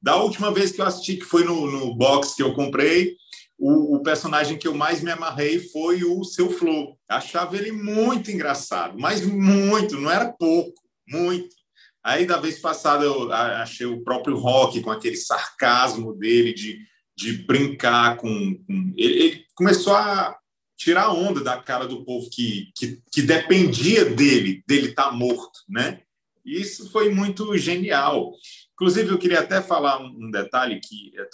[0.00, 3.16] Da última vez que eu assisti, que foi no, no box que eu comprei,
[3.58, 6.96] o, o personagem que eu mais me amarrei foi o Seu Flow.
[7.08, 11.56] Achava ele muito engraçado, mas muito, não era pouco, muito.
[12.04, 16.78] Aí, da vez passada, eu achei o próprio Rock com aquele sarcasmo dele de,
[17.16, 18.54] de brincar com.
[18.64, 20.36] com- ele, ele começou a
[20.76, 26.00] tirar onda da cara do povo que, que, que dependia dele, dele estar morto, né?
[26.44, 28.32] Isso foi muito genial.
[28.78, 31.28] Inclusive, eu queria até falar um, detalhe que é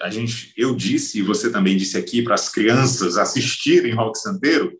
[0.00, 4.72] a gente, eu disse, e você também disse aqui, para as crianças assistirem Rock Santeiro,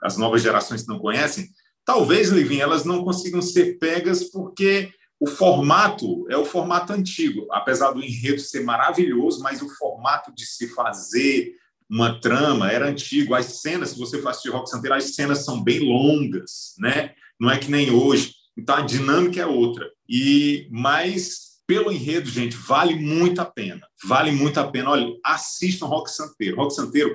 [0.00, 1.48] as novas gerações que não conhecem,
[1.84, 7.90] talvez, Livinha, elas não consigam ser pegas porque o formato é o formato antigo, apesar
[7.90, 11.52] do enredo ser maravilhoso, mas o formato de se fazer
[11.90, 13.34] uma trama era antigo.
[13.34, 17.12] As cenas, se você for assistir Rock Santeiro, as cenas são bem longas, né?
[17.38, 18.34] Não é que nem hoje.
[18.56, 19.90] Então a dinâmica é outra.
[20.10, 23.86] E mas pelo enredo, gente, vale muito a pena.
[24.04, 24.90] Vale muito a pena.
[24.90, 26.56] Olha, assistam Rock Santeiro.
[26.56, 27.14] Rock Santeiro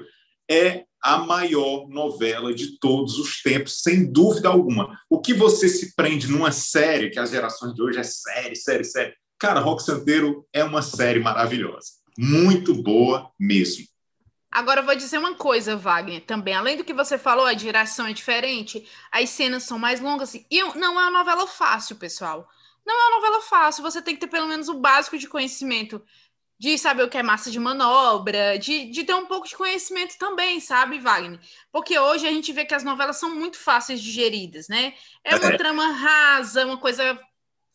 [0.49, 4.97] é a maior novela de todos os tempos, sem dúvida alguma.
[5.09, 8.85] O que você se prende numa série, que as gerações de hoje é série, série,
[8.85, 9.13] série.
[9.37, 11.89] Cara, Rock Santeiro é uma série maravilhosa.
[12.17, 13.85] Muito boa mesmo.
[14.49, 16.53] Agora eu vou dizer uma coisa, Wagner, também.
[16.53, 20.33] Além do que você falou, a direção é diferente, as cenas são mais longas.
[20.33, 22.47] E eu- não é uma novela fácil, pessoal.
[22.85, 23.83] Não é uma novela fácil.
[23.83, 26.03] Você tem que ter pelo menos o básico de conhecimento
[26.57, 30.17] de saber o que é massa de manobra, de, de ter um pouco de conhecimento
[30.17, 31.39] também, sabe, Wagner?
[31.71, 34.93] Porque hoje a gente vê que as novelas são muito fáceis de geridas, né?
[35.23, 35.57] É uma é.
[35.57, 37.19] trama rasa, uma coisa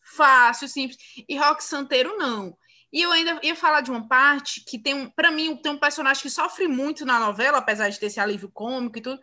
[0.00, 0.98] fácil, simples.
[1.28, 2.56] E Rock Santeiro não.
[2.92, 6.22] E eu ainda ia falar de uma parte que tem, para mim, tem um personagem
[6.22, 9.20] que sofre muito na novela, apesar de ter esse alívio cômico e tudo,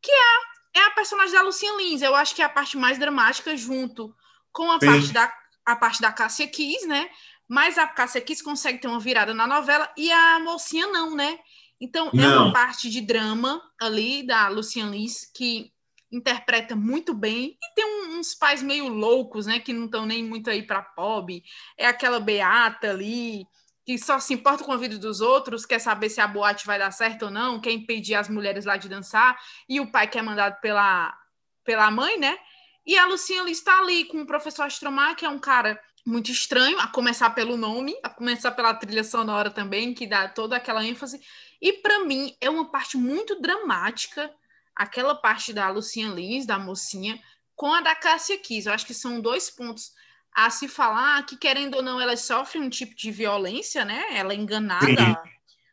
[0.00, 2.00] que é, é a personagem da Lucinha Lins.
[2.00, 4.14] Eu acho que é a parte mais dramática junto
[4.52, 4.86] com a Sim.
[4.86, 7.08] parte da a parte da Cássia Kiss, né?
[7.48, 11.38] Mas a Cássia Kiss consegue ter uma virada na novela e a mocinha não, né?
[11.80, 12.24] Então não.
[12.24, 15.72] é uma parte de drama ali da Luciane Liz que
[16.12, 19.60] interpreta muito bem e tem uns pais meio loucos, né?
[19.60, 21.42] Que não estão nem muito aí para pobre.
[21.78, 23.46] É aquela Beata ali
[23.84, 26.78] que só se importa com a vida dos outros, quer saber se a boate vai
[26.78, 29.36] dar certo ou não, quer impedir as mulheres lá de dançar,
[29.68, 31.12] e o pai que é mandado pela,
[31.64, 32.38] pela mãe, né?
[32.86, 36.78] E a Lucinha está ali com o professor Astromar, que é um cara muito estranho,
[36.78, 41.20] a começar pelo nome, a começar pela trilha sonora também, que dá toda aquela ênfase.
[41.60, 44.32] E para mim é uma parte muito dramática,
[44.74, 47.20] aquela parte da Lucinha Lins, da mocinha,
[47.54, 48.66] com a da Cássia Kiss.
[48.66, 49.92] Eu acho que são dois pontos
[50.34, 54.16] a se falar que, querendo ou não, elas sofrem um tipo de violência, né?
[54.16, 55.16] Ela é enganada, sim.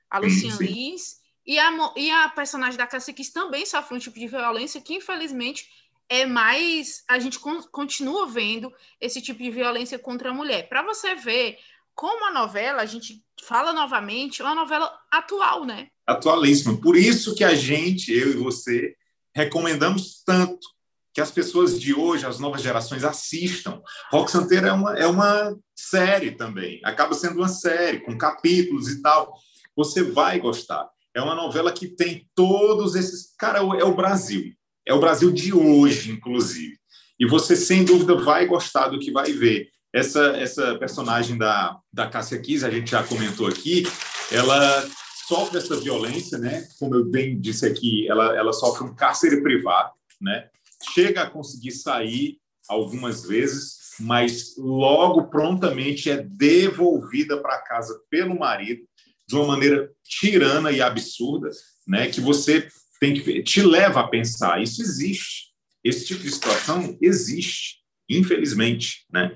[0.09, 0.65] a Lucinha sim.
[0.65, 1.17] Lins.
[1.45, 4.95] E a, e a personagem da Cássia Kiss também sofre um tipo de violência que,
[4.95, 5.69] infelizmente,
[6.09, 7.03] é mais.
[7.07, 10.67] A gente con continua vendo esse tipo de violência contra a mulher.
[10.69, 11.57] Para você ver
[11.93, 15.87] como a novela, a gente fala novamente, é uma novela atual, né?
[16.05, 16.79] Atualíssima.
[16.79, 18.95] Por isso que a gente, eu e você,
[19.35, 20.67] recomendamos tanto
[21.11, 23.81] que as pessoas de hoje, as novas gerações, assistam.
[24.11, 26.79] Rock Santeiro é uma, é uma série também.
[26.83, 29.33] Acaba sendo uma série, com capítulos e tal.
[29.75, 30.87] Você vai gostar.
[31.15, 33.33] É uma novela que tem todos esses.
[33.35, 34.53] Cara, é o Brasil.
[34.87, 36.77] É o Brasil de hoje, inclusive.
[37.19, 39.69] E você, sem dúvida, vai gostar do que vai ver.
[39.93, 43.83] Essa, essa personagem da, da Cássia Kiss, a gente já comentou aqui,
[44.31, 44.87] ela
[45.27, 46.65] sofre essa violência, né?
[46.79, 50.47] Como eu bem disse aqui, ela, ela sofre um cárcere privado, né?
[50.93, 52.37] Chega a conseguir sair
[52.69, 58.83] algumas vezes, mas logo prontamente é devolvida para casa pelo marido
[59.27, 61.49] de uma maneira tirana e absurda,
[61.85, 62.07] né?
[62.07, 64.61] Que você tem que te leva a pensar.
[64.61, 65.47] Isso existe.
[65.83, 67.77] Esse tipo de situação existe,
[68.09, 69.33] infelizmente, né?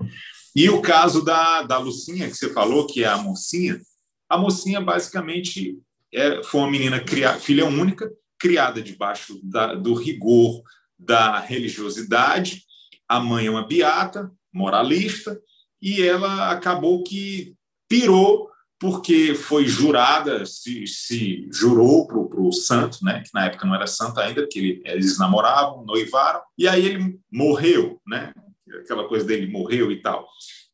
[0.56, 3.80] E o caso da, da Lucinha, que você falou, que é a mocinha,
[4.28, 5.78] a mocinha basicamente
[6.14, 10.62] é, foi uma menina criada, filha única, criada debaixo da, do rigor
[11.00, 12.64] da religiosidade.
[13.08, 15.40] A mãe é uma beata, moralista,
[15.82, 17.56] e ela acabou que
[17.88, 18.51] pirou
[18.82, 23.86] porque foi jurada, se, se jurou para o santo, né, que na época não era
[23.86, 28.34] santo ainda, porque ele, eles namoravam, noivaram, e aí ele morreu, né,
[28.82, 30.28] aquela coisa dele morreu e tal.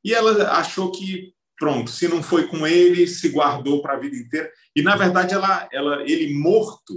[0.06, 4.16] E ela achou que, pronto, se não foi com ele, se guardou para a vida
[4.16, 4.50] inteira.
[4.74, 6.94] E, na verdade, ela, ela, ele morto,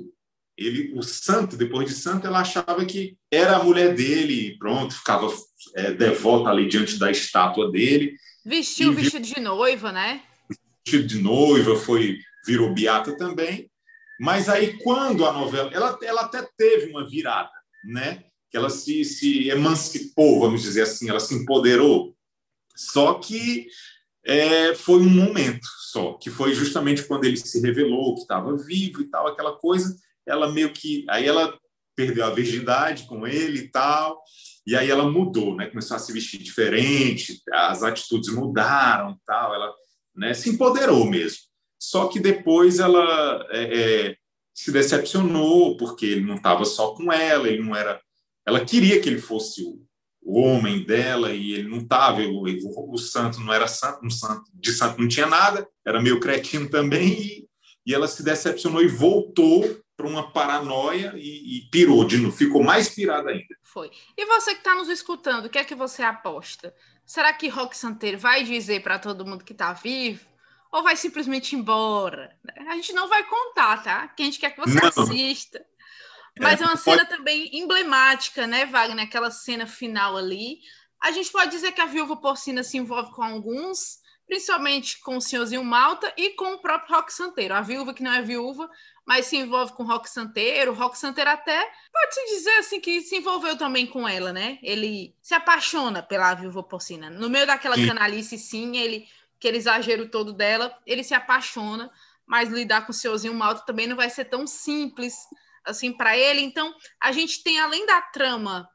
[0.57, 5.29] ele, o santo, depois de santo, ela achava que era a mulher dele, pronto, ficava
[5.75, 8.15] é, devota ali diante da estátua dele.
[8.45, 10.23] Vestiu o vestido de noiva, né?
[10.85, 13.71] Vestido de noiva, foi virou beata também.
[14.19, 17.51] Mas aí quando a novela, ela, ela até teve uma virada,
[17.85, 18.25] né?
[18.51, 22.15] Que ela se, se emancipou, vamos dizer assim, ela se empoderou.
[22.77, 23.67] Só que
[24.25, 29.01] é, foi um momento só, que foi justamente quando ele se revelou que estava vivo
[29.01, 29.97] e tal, aquela coisa.
[30.27, 31.59] Ela meio que aí ela
[31.97, 34.23] perdeu a virgindade com ele e tal.
[34.67, 35.67] E aí ela mudou, né?
[35.67, 39.55] Começou a se vestir diferente, as atitudes mudaram, tal.
[39.55, 39.73] Ela
[40.15, 40.35] né?
[40.35, 41.39] Se empoderou mesmo.
[41.79, 44.17] Só que depois ela é, é,
[44.55, 48.01] se decepcionou porque ele não estava só com ela, ele não era.
[48.47, 49.81] Ela queria que ele fosse o,
[50.23, 52.21] o homem dela e ele não estava.
[52.21, 52.45] O,
[52.93, 56.69] o, santo não era santo, um santo, de santo não tinha nada, era meio cretino
[56.69, 57.49] também e,
[57.87, 62.89] e ela se decepcionou e voltou para uma paranoia e, e, pirou de ficou mais
[62.89, 63.55] pirada ainda.
[63.73, 63.91] Foi.
[64.17, 66.75] E você que está nos escutando, o que é que você aposta?
[67.07, 70.27] Será que Rock Santeiro vai dizer para todo mundo que está vivo?
[70.73, 72.37] Ou vai simplesmente embora?
[72.69, 74.09] A gente não vai contar, tá?
[74.09, 74.89] Que a gente quer que você não.
[74.89, 75.65] assista.
[76.39, 77.17] Mas é, é uma cena pode...
[77.17, 79.05] também emblemática, né, Wagner?
[79.05, 80.59] Aquela cena final ali.
[81.01, 83.99] A gente pode dizer que a viúva porcina se envolve com alguns,
[84.31, 87.53] principalmente com o senhorzinho Malta e com o próprio Rock Santeiro.
[87.53, 88.71] A viúva que não é viúva,
[89.05, 90.71] mas se envolve com o Rock Santeiro.
[90.71, 94.61] O Rock Santeiro até pode-se dizer assim que se envolveu também com ela, né?
[94.63, 97.11] Ele se apaixona pela viúva porcina.
[97.11, 97.89] No meio daquela sim.
[97.89, 101.91] canalice, sim, ele, aquele exagero todo dela, ele se apaixona,
[102.25, 105.17] mas lidar com o senhorzinho Malta também não vai ser tão simples
[105.65, 106.41] assim para ele.
[106.41, 108.71] Então, a gente tem além da trama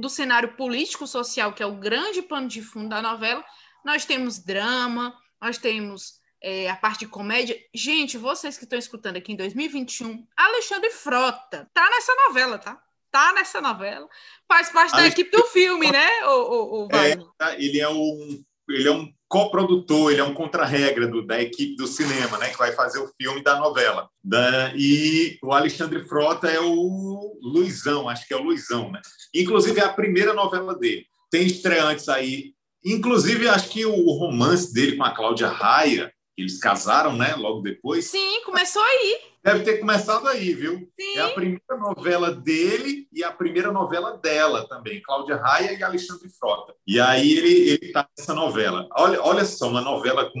[0.00, 3.44] do cenário político social, que é o grande pano de fundo da novela,
[3.84, 7.58] nós temos drama, nós temos é, a parte de comédia.
[7.74, 12.80] Gente, vocês que estão escutando aqui em 2021, Alexandre Frota tá nessa novela, tá?
[13.10, 14.08] Tá nessa novela.
[14.48, 15.02] Faz parte Alexandre...
[15.02, 19.12] da equipe do filme, né, o, o, o é, ele é um ele é um
[19.28, 23.42] coprodutor, ele é um contra-regra da equipe do cinema, né, que vai fazer o filme
[23.42, 24.08] da novela.
[24.22, 29.00] Da, e o Alexandre Frota é o Luizão, acho que é o Luizão, né?
[29.34, 31.06] Inclusive é a primeira novela dele.
[31.30, 32.53] Tem estreantes aí,
[32.84, 38.06] inclusive acho que o romance dele com a Cláudia Raia, eles casaram, né, logo depois.
[38.06, 39.18] Sim, começou aí.
[39.42, 40.90] Deve ter começado aí, viu?
[40.98, 41.18] Sim.
[41.18, 46.28] É a primeira novela dele e a primeira novela dela também, Cláudia Raia e Alexandre
[46.30, 46.74] Frota.
[46.86, 48.88] E aí ele está nessa novela.
[48.96, 50.40] Olha, olha só, uma novela com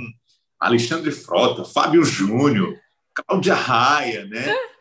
[0.58, 2.74] Alexandre Frota, Fábio Júnior,
[3.14, 4.54] Cláudia Raia, né?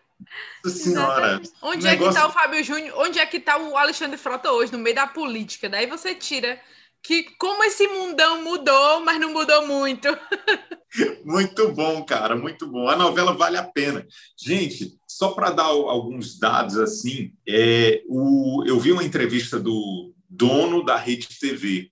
[0.63, 1.41] Nossa senhora.
[1.61, 1.87] Onde negócio...
[1.89, 2.97] é que está o Fábio Júnior?
[2.97, 4.71] Onde é que está o Alexandre Frota hoje?
[4.71, 5.69] No meio da política.
[5.69, 6.59] Daí você tira
[7.03, 10.07] que como esse mundão mudou, mas não mudou muito.
[11.25, 12.87] muito bom, cara, muito bom.
[12.87, 14.07] A novela vale a pena.
[14.39, 20.83] Gente, só para dar alguns dados assim, é, o, eu vi uma entrevista do dono
[20.83, 21.91] da Rede TV.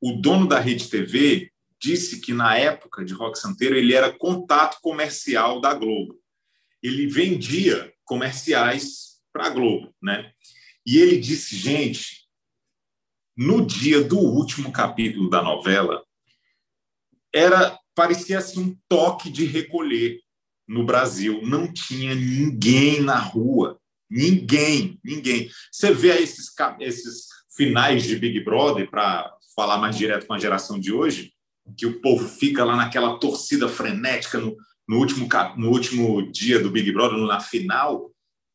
[0.00, 4.78] O dono da Rede TV disse que na época de Rock Santeiro ele era contato
[4.80, 6.18] comercial da Globo.
[6.82, 10.32] Ele vendia comerciais para a Globo, né?
[10.86, 12.17] E ele disse, gente,
[13.38, 16.02] no dia do último capítulo da novela,
[17.32, 20.20] era parecia assim um toque de recolher
[20.66, 21.40] no Brasil.
[21.44, 23.78] Não tinha ninguém na rua,
[24.10, 25.48] ninguém, ninguém.
[25.70, 30.78] Você vê esses esses finais de Big Brother para falar mais direto com a geração
[30.78, 31.32] de hoje,
[31.76, 34.56] que o povo fica lá naquela torcida frenética no,
[34.88, 38.10] no último no último dia do Big Brother, na final,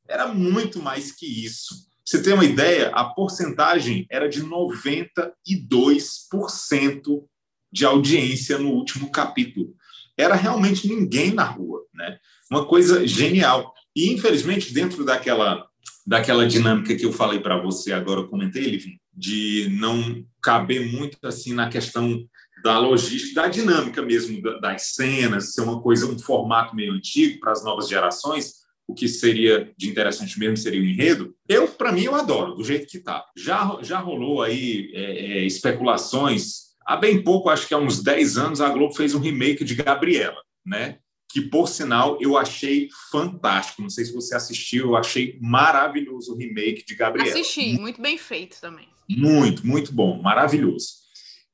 [0.09, 7.23] era muito mais que isso você tem uma ideia, a porcentagem era de 92%
[7.71, 9.73] de audiência no último capítulo.
[10.17, 12.19] Era realmente ninguém na rua, né?
[12.51, 13.73] Uma coisa genial.
[13.95, 15.65] E infelizmente dentro daquela
[16.05, 21.17] daquela dinâmica que eu falei para você agora, eu comentei, Livin, de não caber muito
[21.23, 22.27] assim na questão
[22.61, 27.53] da logística, da dinâmica mesmo das cenas, ser uma coisa, um formato meio antigo para
[27.53, 28.62] as novas gerações
[28.93, 31.35] o que seria de interessante mesmo seria o enredo.
[31.49, 33.25] Eu, para mim, eu adoro, do jeito que está.
[33.35, 36.73] Já, já rolou aí é, é, especulações.
[36.85, 39.73] Há bem pouco, acho que há uns 10 anos, a Globo fez um remake de
[39.73, 40.99] Gabriela, né?
[41.27, 43.81] Que, por sinal, eu achei fantástico.
[43.81, 47.31] Não sei se você assistiu, eu achei maravilhoso o remake de Gabriela.
[47.31, 48.87] Assisti, muito bem feito também.
[49.09, 51.01] Muito, muito bom, maravilhoso.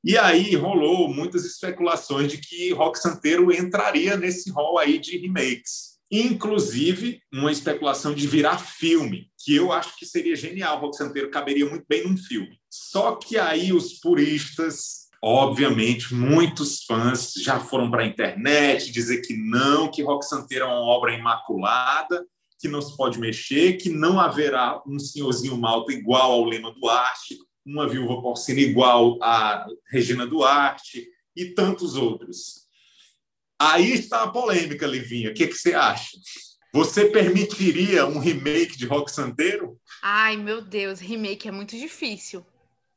[0.04, 5.89] E aí rolou muitas especulações de que Rock Santeiro entraria nesse rol aí de remakes
[6.10, 10.80] inclusive uma especulação de virar filme, que eu acho que seria genial.
[10.80, 12.58] Rock Santeiro caberia muito bem num filme.
[12.68, 19.36] Só que aí os puristas, obviamente, muitos fãs já foram para a internet dizer que
[19.36, 22.26] não, que Rock Santeiro é uma obra imaculada,
[22.58, 27.38] que não se pode mexer, que não haverá um senhorzinho malta igual ao Lema Duarte,
[27.64, 31.06] uma viúva porcina igual a Regina Duarte
[31.36, 32.68] e tantos outros.
[33.60, 35.30] Aí está a polêmica, Livinha.
[35.30, 36.16] O que, que você acha?
[36.72, 39.78] Você permitiria um remake de Rock Santeiro?
[40.02, 42.46] Ai, meu Deus, remake é muito difícil.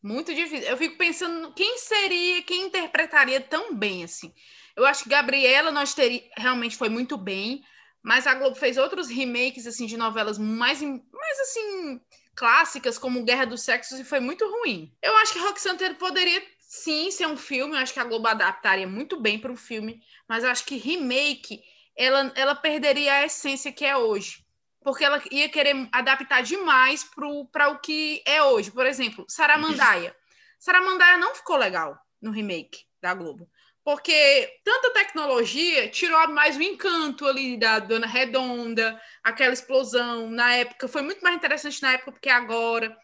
[0.01, 0.69] Muito difícil.
[0.69, 4.33] Eu fico pensando quem seria, quem interpretaria tão bem assim.
[4.73, 7.61] Eu acho que Gabriela nós teria, realmente foi muito bem,
[8.01, 11.99] mas a Globo fez outros remakes assim de novelas mais, mais assim
[12.35, 14.93] clássicas como Guerra dos Sexos e foi muito ruim.
[15.01, 16.41] Eu acho que Rock Santeiro poderia
[16.73, 20.01] sim ser um filme, eu acho que a Globo adaptaria muito bem para um filme,
[20.27, 21.61] mas eu acho que remake
[21.95, 24.43] ela, ela perderia a essência que é hoje.
[24.83, 28.71] Porque ela ia querer adaptar demais para o que é hoje.
[28.71, 30.15] Por exemplo, Saramandaia.
[30.59, 33.47] Saramandaia não ficou legal no remake da Globo.
[33.85, 40.87] Porque tanta tecnologia tirou mais o encanto ali da Dona Redonda, aquela explosão na época.
[40.87, 42.97] Foi muito mais interessante na época do que agora.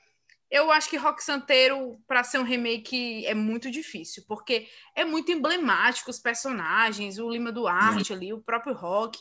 [0.52, 5.32] Eu acho que Rock Santeiro, para ser um remake, é muito difícil, porque é muito
[5.32, 9.20] emblemático os personagens, o Lima Duarte ali, o próprio Rock.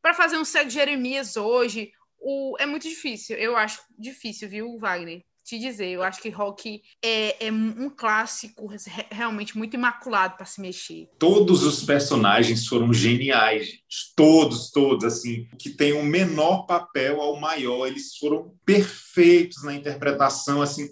[0.00, 2.56] Para fazer um Cego Jeremias hoje, o...
[2.58, 3.36] é muito difícil.
[3.36, 5.22] Eu acho difícil, viu, Wagner?
[5.50, 8.72] Te dizer, eu acho que rock é, é um clássico
[9.10, 11.08] realmente muito imaculado para se mexer.
[11.18, 13.84] Todos os personagens foram geniais, gente.
[14.14, 20.62] todos, todos, assim, que tem o menor papel ao maior, eles foram perfeitos na interpretação,
[20.62, 20.88] assim,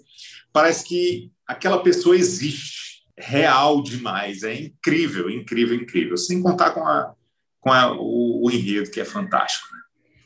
[0.51, 7.13] parece que aquela pessoa existe, real demais, é incrível, incrível, incrível, sem contar com, a,
[7.61, 9.67] com a, o, o enredo que é fantástico.
[9.71, 9.79] Né?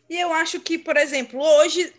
[0.10, 1.94] E eu acho que, por exemplo, hoje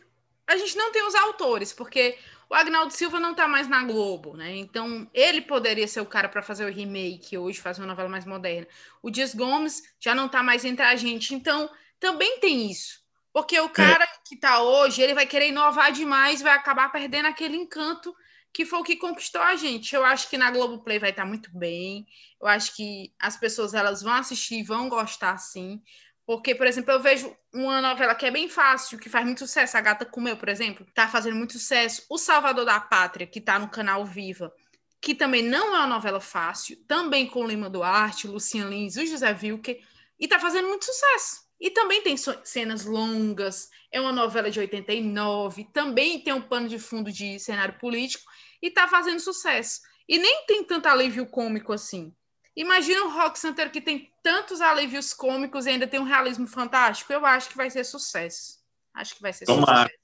[0.46, 2.18] a gente não tem os autores, porque
[2.48, 4.54] o Agnaldo Silva não está mais na Globo, né?
[4.56, 8.24] Então, ele poderia ser o cara para fazer o remake hoje, fazer uma novela mais
[8.24, 8.66] moderna.
[9.02, 11.34] O Dias Gomes já não está mais entre a gente.
[11.34, 13.02] Então, também tem isso.
[13.32, 14.08] Porque o cara é.
[14.24, 18.14] que está hoje, ele vai querer inovar demais, vai acabar perdendo aquele encanto
[18.52, 19.96] que foi o que conquistou a gente.
[19.96, 22.06] Eu acho que na Globoplay vai estar muito bem.
[22.40, 25.82] Eu acho que as pessoas elas vão assistir e vão gostar sim.
[26.26, 29.76] Porque, por exemplo, eu vejo uma novela que é bem fácil, que faz muito sucesso.
[29.76, 32.04] A Gata Comeu, por exemplo, tá fazendo muito sucesso.
[32.08, 34.52] O Salvador da Pátria, que tá no canal Viva,
[35.00, 39.36] que também não é uma novela fácil, também com Lima Duarte, Lucian Lins e José
[39.42, 39.78] Wilker,
[40.18, 41.44] e tá fazendo muito sucesso.
[41.60, 46.78] E também tem cenas longas, é uma novela de 89, também tem um pano de
[46.78, 48.24] fundo de cenário político
[48.62, 49.80] e tá fazendo sucesso.
[50.08, 52.14] E nem tem tanto alívio cômico assim.
[52.56, 57.12] Imagina o Rock Santeiro que tem tantos alívios cômicos e ainda tem um realismo fantástico.
[57.12, 58.58] Eu acho que vai ser sucesso.
[58.92, 59.82] Acho que vai ser Tomara.
[59.82, 59.98] sucesso.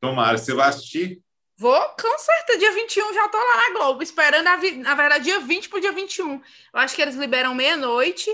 [0.00, 0.38] Tomara.
[0.38, 1.22] Você vai assistir?
[1.56, 2.58] Vou, com certeza.
[2.58, 5.92] Dia 21 já tô lá na Globo, esperando, a, na verdade, dia 20 pro dia
[5.92, 6.34] 21.
[6.34, 6.42] Eu
[6.74, 8.30] acho que eles liberam meia-noite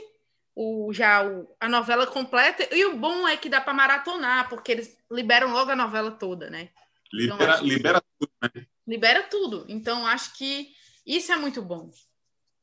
[0.55, 2.69] o, já o, a novela completa.
[2.75, 6.51] E o bom é que dá para maratonar, porque eles liberam logo a novela toda,
[6.51, 6.71] né?
[7.13, 8.67] Libera, então, libera tudo, né?
[8.87, 9.65] Libera tudo.
[9.69, 10.75] Então, acho que
[11.07, 11.91] isso é muito bom.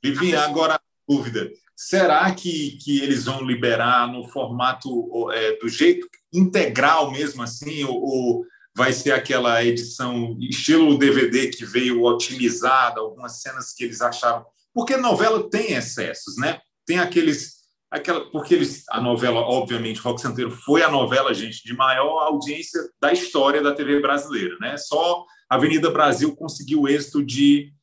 [0.03, 1.51] Livinha, agora dúvida.
[1.75, 7.83] Será que, que eles vão liberar no formato é, do jeito integral mesmo assim?
[7.83, 8.45] Ou, ou,
[8.75, 14.45] vai ser aquela edição estilo DVD que veio otimizada, algumas cenas que eles acharam?
[14.73, 16.59] Porque novela tem excessos, né?
[16.85, 17.61] Tem aqueles.
[17.89, 22.79] Aquela, porque eles, a novela, obviamente, Rock Santeiro foi a novela, gente, de maior audiência
[23.01, 24.77] da história da TV brasileira, né?
[24.77, 27.73] Só Avenida Brasil conseguiu o êxito de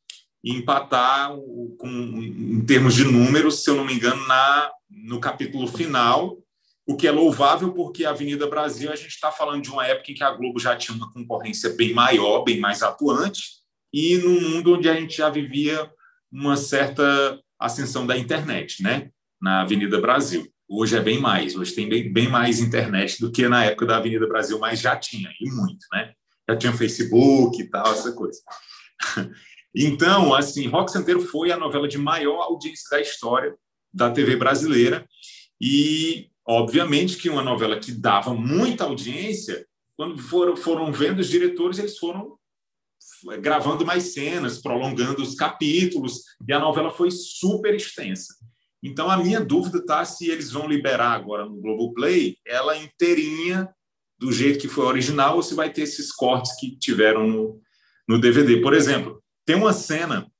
[0.44, 1.34] empatar
[1.78, 6.38] com, em termos de números, se eu não me engano, na, no capítulo final,
[6.86, 10.10] o que é louvável porque a Avenida Brasil a gente está falando de uma época
[10.10, 13.58] em que a Globo já tinha uma concorrência bem maior, bem mais atuante,
[13.92, 15.90] e num mundo onde a gente já vivia
[16.30, 19.10] uma certa ascensão da internet, né?
[19.40, 20.46] Na Avenida Brasil.
[20.68, 23.96] Hoje é bem mais, hoje tem bem, bem mais internet do que na época da
[23.96, 26.12] Avenida Brasil, mas já tinha, e muito, né?
[26.48, 28.40] Já tinha Facebook e tal, essa coisa.
[29.74, 33.54] Então, assim, Rock Santeiro foi a novela de maior audiência da história
[33.92, 35.06] da TV brasileira
[35.60, 39.66] e, obviamente, que uma novela que dava muita audiência,
[39.96, 42.36] quando foram, foram vendo os diretores, eles foram
[43.40, 48.34] gravando mais cenas, prolongando os capítulos, e a novela foi super extensa.
[48.82, 53.68] Então, a minha dúvida está se eles vão liberar agora no Globoplay ela inteirinha
[54.18, 57.60] do jeito que foi original ou se vai ter esses cortes que tiveram no,
[58.08, 58.60] no DVD.
[58.60, 60.30] Por exemplo, tem uma cena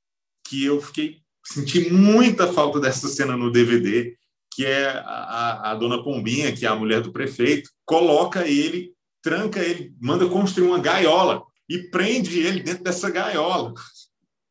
[0.47, 4.15] que eu fiquei senti muita falta dessa cena no DVD,
[4.53, 8.93] que é a, a, dona Pombinha, que é a mulher do prefeito, coloca ele,
[9.23, 13.73] tranca ele, manda construir uma gaiola e prende ele dentro dessa gaiola.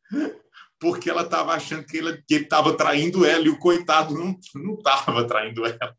[0.81, 4.39] Porque ela estava achando que ele estava traindo ela e o coitado não
[4.73, 5.95] estava traindo ela.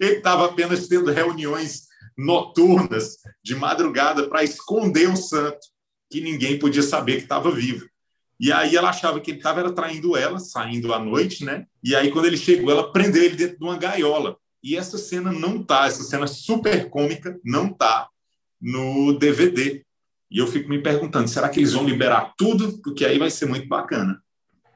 [0.00, 1.82] Ele estava apenas tendo reuniões
[2.18, 5.60] noturnas de madrugada para esconder o santo,
[6.10, 7.91] que ninguém podia saber que estava vivo.
[8.42, 11.64] E aí ela achava que ele estava traindo ela, saindo à noite, né?
[11.80, 14.36] E aí, quando ele chegou, ela prendeu ele dentro de uma gaiola.
[14.60, 18.08] E essa cena não tá, essa cena super cômica não tá
[18.60, 19.84] no DVD.
[20.28, 22.80] E eu fico me perguntando, será que eles vão liberar tudo?
[22.82, 24.20] Porque aí vai ser muito bacana.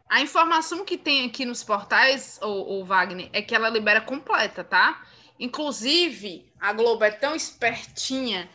[0.08, 4.62] A informação que tem aqui nos portais, o, o Wagner, é que ela libera completa,
[4.62, 5.02] tá?
[5.40, 8.48] Inclusive, a Globo é tão espertinha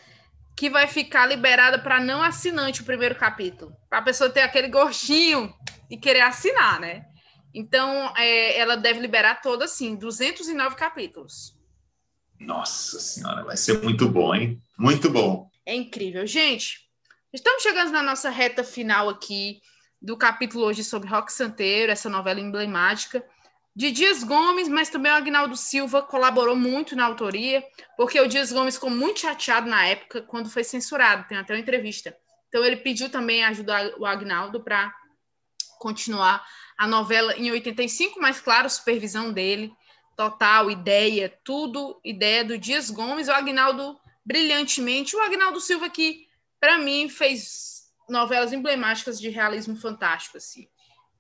[0.56, 4.68] que vai ficar liberada para não assinante o primeiro capítulo, para a pessoa ter aquele
[4.68, 5.54] gostinho
[5.90, 7.06] e querer assinar, né?
[7.54, 11.58] Então, é, ela deve liberar toda, assim, 209 capítulos.
[12.40, 14.60] Nossa Senhora, vai ser muito bom, hein?
[14.78, 15.50] Muito bom.
[15.66, 16.26] É incrível.
[16.26, 16.80] Gente,
[17.34, 19.62] estamos chegando na nossa reta final aqui
[20.02, 23.24] do capítulo hoje sobre Rock Santeiro, essa novela emblemática
[23.74, 27.66] Dias Gomes, mas também o Agnaldo Silva colaborou muito na autoria,
[27.96, 31.60] porque o Dias Gomes ficou muito chateado na época quando foi censurado, tem até uma
[31.60, 32.16] entrevista.
[32.50, 34.94] Então ele pediu também ajuda o Agnaldo para
[35.80, 36.46] continuar
[36.78, 39.74] a novela em 85, mas claro, supervisão dele,
[40.18, 46.28] total, ideia, tudo, ideia do Dias Gomes, o Agnaldo brilhantemente, o Agnaldo Silva que
[46.60, 50.68] para mim fez novelas emblemáticas de realismo fantástico assim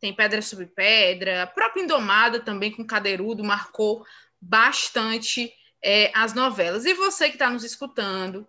[0.02, 4.04] tem Pedra sobre Pedra, a própria Indomada também com Cadeirudo marcou
[4.41, 6.86] bastante é, as novelas.
[6.86, 8.47] E você que está nos escutando,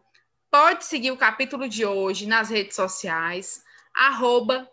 [0.50, 3.62] pode seguir o capítulo de hoje nas redes sociais,
[3.94, 4.66] arroba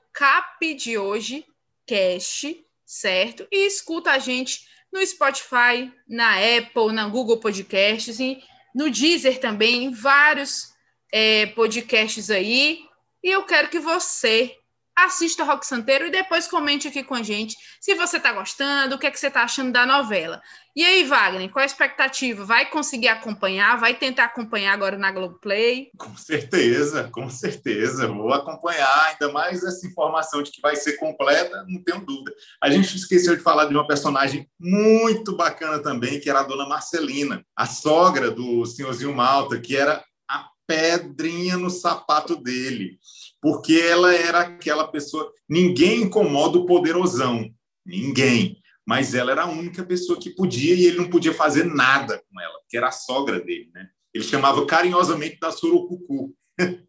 [2.86, 3.45] certo?
[3.51, 8.41] E escuta a gente no Spotify, na Apple, na Google Podcasts e
[8.73, 10.73] no Deezer também, em vários
[11.11, 12.80] é, podcasts aí.
[13.21, 14.59] E eu quero que você
[15.06, 19.00] assista Rock Santeiro e depois comente aqui com a gente se você está gostando, o
[19.00, 20.41] que, é que você está achando da novela.
[20.76, 22.45] E aí, Wagner, qual a expectativa?
[22.45, 23.78] Vai conseguir acompanhar?
[23.78, 25.89] Vai tentar acompanhar agora na Globoplay?
[25.97, 28.08] Com certeza, com certeza.
[28.08, 32.34] Vou acompanhar, ainda mais essa informação de que vai ser completa, não tenho dúvida.
[32.62, 36.68] A gente esqueceu de falar de uma personagem muito bacana também, que era a dona
[36.68, 43.00] Marcelina, a sogra do senhorzinho Malta, que era a pedrinha no sapato dele
[43.41, 45.31] porque ela era aquela pessoa.
[45.47, 47.49] Ninguém incomoda o poderosão,
[47.85, 48.61] ninguém.
[48.85, 52.41] Mas ela era a única pessoa que podia e ele não podia fazer nada com
[52.41, 53.87] ela, porque era a sogra dele, né?
[54.13, 56.35] Ele chamava carinhosamente da Surucucu.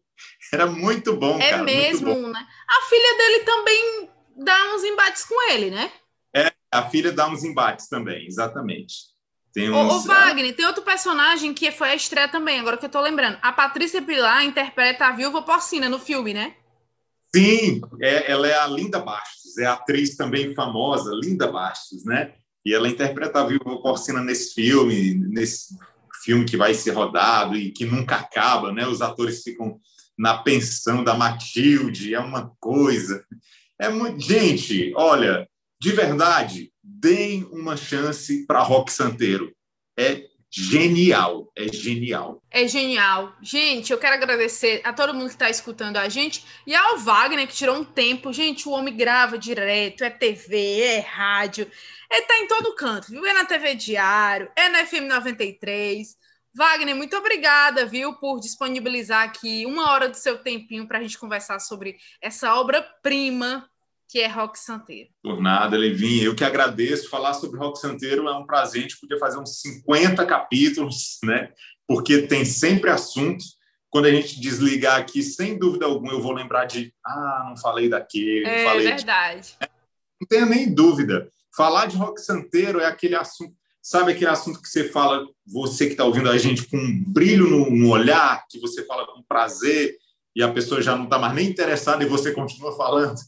[0.51, 1.61] era muito bom, é cara.
[1.61, 2.47] É mesmo, né?
[2.67, 5.91] A filha dele também dá uns embates com ele, né?
[6.35, 9.10] É, a filha dá uns embates também, exatamente.
[9.53, 12.89] Tem o, o Wagner, tem outro personagem que foi a estreia também, agora que eu
[12.89, 13.37] tô lembrando.
[13.41, 16.55] A Patrícia Pilar interpreta a viúva porcina no filme, né?
[17.35, 22.33] Sim, é, ela é a Linda Bastos, é a atriz também famosa, Linda Bastos, né?
[22.65, 25.75] E ela interpreta a viúva porcina nesse filme, nesse
[26.23, 28.87] filme que vai ser rodado e que nunca acaba, né?
[28.87, 29.79] Os atores ficam
[30.17, 33.25] na pensão da Matilde, é uma coisa.
[33.79, 34.19] É muito...
[34.19, 35.47] Gente, olha,
[35.79, 39.53] de verdade, deem uma chance para Rock Santeiro.
[39.97, 42.43] É genial, é genial.
[42.51, 43.33] É genial.
[43.41, 47.47] Gente, eu quero agradecer a todo mundo que está escutando a gente e ao Wagner
[47.47, 48.33] que tirou um tempo.
[48.33, 51.71] Gente, o homem grava direto, é TV, é rádio,
[52.11, 53.25] ele tá em todo canto, viu?
[53.25, 56.17] É na TV Diário, é na FM 93.
[56.53, 61.17] Wagner, muito obrigada, viu, por disponibilizar aqui uma hora do seu tempinho para a gente
[61.17, 63.70] conversar sobre essa obra-prima
[64.11, 65.09] que é Rock Santeiro.
[65.23, 66.25] Por nada, Levinha.
[66.25, 67.09] Eu que agradeço.
[67.09, 68.79] Falar sobre Rock Santeiro é um prazer.
[68.79, 71.49] A gente podia fazer uns 50 capítulos, né?
[71.87, 73.41] Porque tem sempre assunto.
[73.89, 77.87] Quando a gente desligar aqui, sem dúvida alguma, eu vou lembrar de ah, não falei
[77.87, 79.55] daquele, é, não falei verdade.
[79.61, 79.67] De...
[80.19, 81.29] Não tenha nem dúvida.
[81.55, 85.91] Falar de rock santeiro é aquele assunto, sabe aquele assunto que você fala, você que
[85.91, 89.97] está ouvindo a gente com um brilho no, no olhar, que você fala com prazer
[90.33, 93.19] e a pessoa já não está mais nem interessada e você continua falando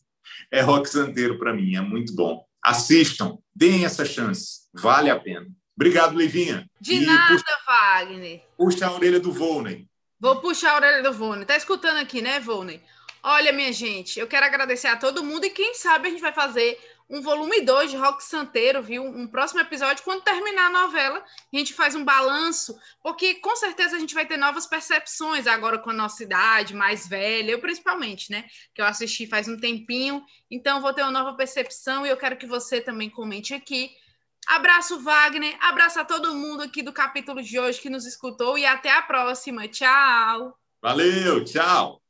[0.54, 2.46] é rock santeiro para mim, é muito bom.
[2.64, 5.48] Assistam, deem essa chance, vale a pena.
[5.76, 6.70] Obrigado, Leivinha.
[6.80, 8.44] De e nada, puxa, Wagner.
[8.56, 9.88] Puxa a orelha do Volney.
[10.20, 11.44] Vou puxar a orelha do Volney.
[11.44, 12.80] Tá escutando aqui, né, Volney?
[13.24, 16.34] Olha, minha gente, eu quero agradecer a todo mundo e quem sabe a gente vai
[16.34, 16.78] fazer
[17.10, 19.04] um volume 2 de Rock Santeiro, viu?
[19.04, 23.96] Um próximo episódio, quando terminar a novela, a gente faz um balanço, porque com certeza
[23.96, 28.32] a gente vai ter novas percepções agora com a nossa idade, mais velha, eu principalmente,
[28.32, 28.46] né?
[28.74, 32.38] Que eu assisti faz um tempinho, então vou ter uma nova percepção e eu quero
[32.38, 33.92] que você também comente aqui.
[34.48, 38.66] Abraço, Wagner, abraço a todo mundo aqui do capítulo de hoje que nos escutou e
[38.66, 39.68] até a próxima.
[39.68, 40.58] Tchau!
[40.82, 42.03] Valeu, tchau!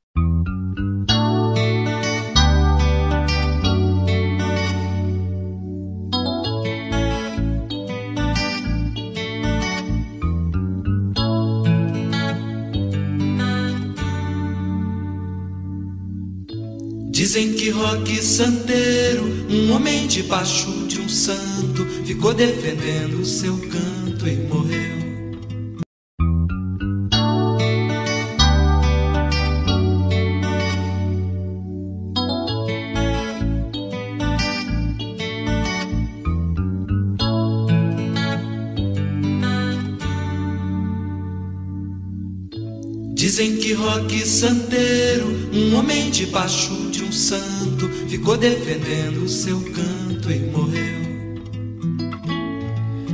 [17.34, 24.28] Dizem que Roque Santeiro, um homem debaixo de um santo, ficou defendendo o seu canto
[24.28, 25.02] e morreu.
[43.16, 46.83] Dizem que Roque Santeiro, um homem debaixo de
[47.14, 51.03] santo, ficou defendendo o seu canto e morreu.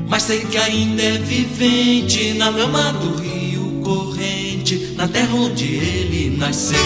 [0.08, 6.36] Mas sei que ainda é vivente na lama do rio corrente, na terra onde ele
[6.38, 6.78] nasceu.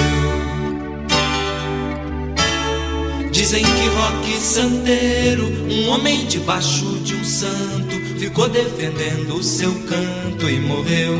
[3.31, 10.49] Dizem que Roque Santeiro, um homem debaixo de um santo, ficou defendendo o seu canto
[10.49, 11.13] e morreu.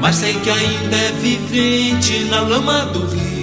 [0.00, 3.35] Mas sei que ainda é vivente na lama do rio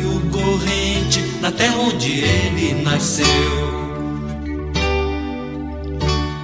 [1.43, 3.25] na terra onde ele nasceu.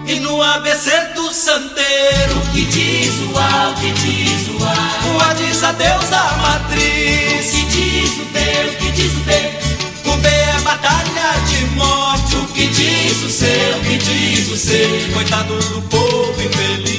[0.05, 5.33] E no ABC do santeiro, que diz o A, que diz o A, o A
[5.35, 10.11] diz a Deus da matriz, o que diz o D, o que diz o D,
[10.11, 13.45] o B é batalha de morte, o que diz o C,
[13.77, 16.89] o que diz o C, coitado do povo infeliz.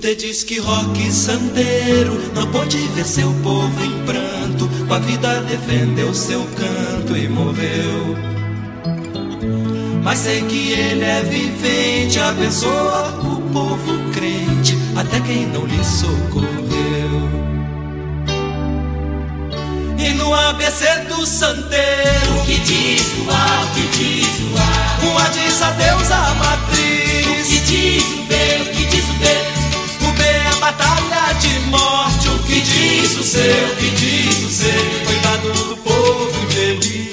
[0.00, 4.27] Te diz que rock santeiro não pôde ver seu povo em pranto,
[4.88, 8.16] com a vida defendeu seu canto e morreu.
[10.02, 16.48] Mas sei que ele é vivente, abençoa o povo crente, até quem não lhe socorreu.
[19.98, 25.12] E no ABC do santeiro, o que diz o A, o que diz o A,
[25.12, 27.46] o A diz adeus à matriz.
[27.46, 29.57] O que diz o B, o que diz o B,
[30.68, 32.28] batalha de morte.
[32.28, 33.38] O que diz o C,
[33.72, 34.64] o que diz o C,
[35.06, 37.08] coitado do povo infeliz.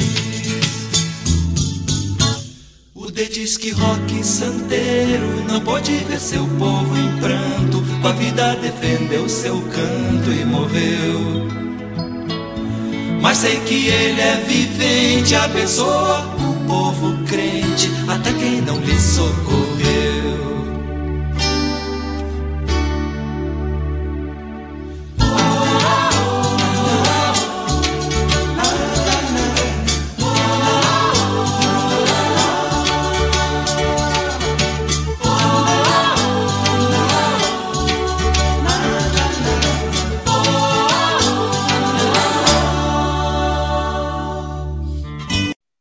[2.93, 8.12] O D diz que rock santeiro não pode ver seu povo em pranto, com a
[8.12, 11.45] vida defendeu seu canto e morreu.
[13.22, 20.14] Mas sei que ele é vivente, abençoa o povo crente, até quem não lhe socorre.